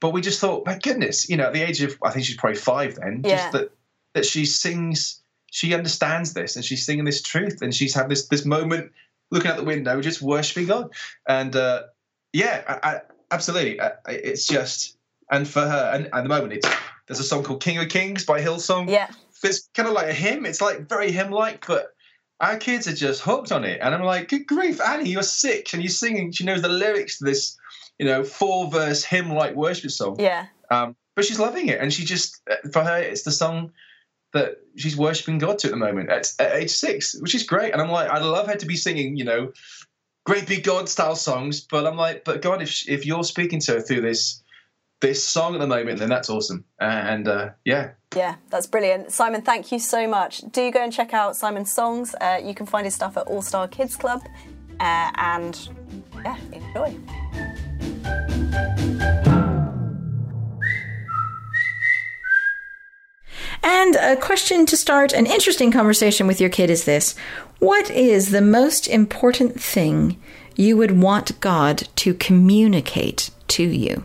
But 0.00 0.10
we 0.10 0.20
just 0.20 0.40
thought, 0.40 0.66
my 0.66 0.78
goodness, 0.78 1.28
you 1.28 1.36
know, 1.36 1.46
at 1.46 1.52
the 1.52 1.62
age 1.62 1.80
of, 1.80 1.96
I 2.02 2.10
think 2.10 2.26
she's 2.26 2.36
probably 2.36 2.58
five 2.58 2.96
then, 2.96 3.22
yeah. 3.24 3.36
just 3.36 3.52
that 3.52 3.70
that 4.14 4.24
she 4.24 4.44
sings, 4.46 5.22
she 5.52 5.74
understands 5.74 6.32
this, 6.32 6.56
and 6.56 6.64
she's 6.64 6.84
singing 6.84 7.04
this 7.04 7.22
truth, 7.22 7.62
and 7.62 7.72
she's 7.72 7.94
had 7.94 8.08
this 8.08 8.26
this 8.28 8.44
moment 8.44 8.90
looking 9.30 9.50
out 9.50 9.58
the 9.58 9.64
window, 9.64 10.00
just 10.00 10.22
worshiping 10.22 10.66
God. 10.66 10.90
And 11.28 11.54
uh, 11.54 11.84
yeah, 12.32 12.64
I, 12.66 12.90
I, 12.90 13.00
absolutely. 13.30 13.80
I, 13.80 13.92
it's 14.08 14.46
just, 14.46 14.96
and 15.30 15.46
for 15.46 15.60
her, 15.60 15.92
and 15.94 16.08
at 16.12 16.22
the 16.22 16.28
moment, 16.28 16.54
it's 16.54 16.68
there's 17.06 17.20
a 17.20 17.24
song 17.24 17.44
called 17.44 17.62
King 17.62 17.78
of 17.78 17.88
Kings 17.88 18.24
by 18.24 18.40
Hillsong. 18.40 18.90
Yeah. 18.90 19.10
It's 19.44 19.68
kind 19.74 19.88
of 19.88 19.94
like 19.94 20.08
a 20.08 20.12
hymn. 20.12 20.46
It's 20.46 20.60
like 20.60 20.88
very 20.88 21.12
hymn 21.12 21.30
like, 21.30 21.66
but 21.66 21.94
our 22.40 22.56
kids 22.56 22.88
are 22.88 22.94
just 22.94 23.22
hooked 23.22 23.52
on 23.52 23.64
it. 23.64 23.80
And 23.82 23.94
I'm 23.94 24.02
like, 24.02 24.28
good 24.28 24.46
grief, 24.46 24.80
Annie, 24.80 25.10
you're 25.10 25.22
six 25.22 25.74
and 25.74 25.82
you're 25.82 25.90
singing. 25.90 26.32
She 26.32 26.44
knows 26.44 26.62
the 26.62 26.68
lyrics 26.68 27.18
to 27.18 27.24
this, 27.24 27.56
you 27.98 28.06
know, 28.06 28.24
four 28.24 28.70
verse 28.70 29.04
hymn 29.04 29.30
like 29.30 29.54
worship 29.54 29.90
song. 29.90 30.16
Yeah. 30.18 30.46
Um, 30.70 30.96
but 31.14 31.24
she's 31.24 31.38
loving 31.38 31.68
it. 31.68 31.80
And 31.80 31.92
she 31.92 32.04
just, 32.04 32.40
for 32.72 32.82
her, 32.82 32.98
it's 32.98 33.22
the 33.22 33.30
song 33.30 33.72
that 34.32 34.56
she's 34.76 34.96
worshiping 34.96 35.38
God 35.38 35.58
to 35.58 35.66
at 35.66 35.72
the 35.72 35.76
moment 35.76 36.08
at, 36.08 36.32
at, 36.38 36.54
age 36.54 36.70
six, 36.70 37.14
which 37.20 37.34
is 37.34 37.42
great. 37.42 37.72
And 37.72 37.82
I'm 37.82 37.90
like, 37.90 38.08
I'd 38.08 38.22
love 38.22 38.46
her 38.46 38.56
to 38.56 38.66
be 38.66 38.76
singing, 38.76 39.16
you 39.16 39.24
know, 39.24 39.52
great 40.24 40.46
big 40.46 40.64
God 40.64 40.88
style 40.88 41.16
songs. 41.16 41.60
But 41.60 41.86
I'm 41.86 41.96
like, 41.96 42.24
but 42.24 42.40
God, 42.40 42.62
if 42.62 42.88
if 42.88 43.04
you're 43.04 43.24
speaking 43.24 43.60
to 43.60 43.72
her 43.72 43.80
through 43.80 44.02
this 44.02 44.42
this 45.00 45.24
song 45.24 45.54
at 45.54 45.60
the 45.60 45.66
moment, 45.66 45.98
then 45.98 46.08
that's 46.08 46.30
awesome. 46.30 46.64
And 46.78 47.26
uh, 47.26 47.50
yeah. 47.64 47.90
Yeah, 48.14 48.36
that's 48.50 48.66
brilliant. 48.66 49.12
Simon, 49.12 49.42
thank 49.42 49.72
you 49.72 49.78
so 49.78 50.06
much. 50.06 50.42
Do 50.50 50.70
go 50.70 50.82
and 50.82 50.92
check 50.92 51.14
out 51.14 51.36
Simon's 51.36 51.72
songs. 51.72 52.14
Uh, 52.20 52.40
you 52.42 52.54
can 52.54 52.66
find 52.66 52.84
his 52.84 52.94
stuff 52.94 53.16
at 53.16 53.26
All 53.26 53.42
Star 53.42 53.68
Kids 53.68 53.96
Club. 53.96 54.22
Uh, 54.78 55.10
and 55.16 55.68
yeah, 56.24 56.36
enjoy. 56.52 56.96
And 63.62 63.96
a 63.96 64.16
question 64.16 64.64
to 64.66 64.76
start 64.76 65.12
an 65.12 65.26
interesting 65.26 65.70
conversation 65.70 66.26
with 66.26 66.40
your 66.40 66.50
kid 66.50 66.70
is 66.70 66.84
this 66.84 67.14
What 67.58 67.90
is 67.90 68.30
the 68.30 68.40
most 68.40 68.88
important 68.88 69.60
thing 69.60 70.18
you 70.56 70.76
would 70.76 71.02
want 71.02 71.38
God 71.40 71.88
to 71.96 72.14
communicate 72.14 73.30
to 73.48 73.62
you? 73.62 74.04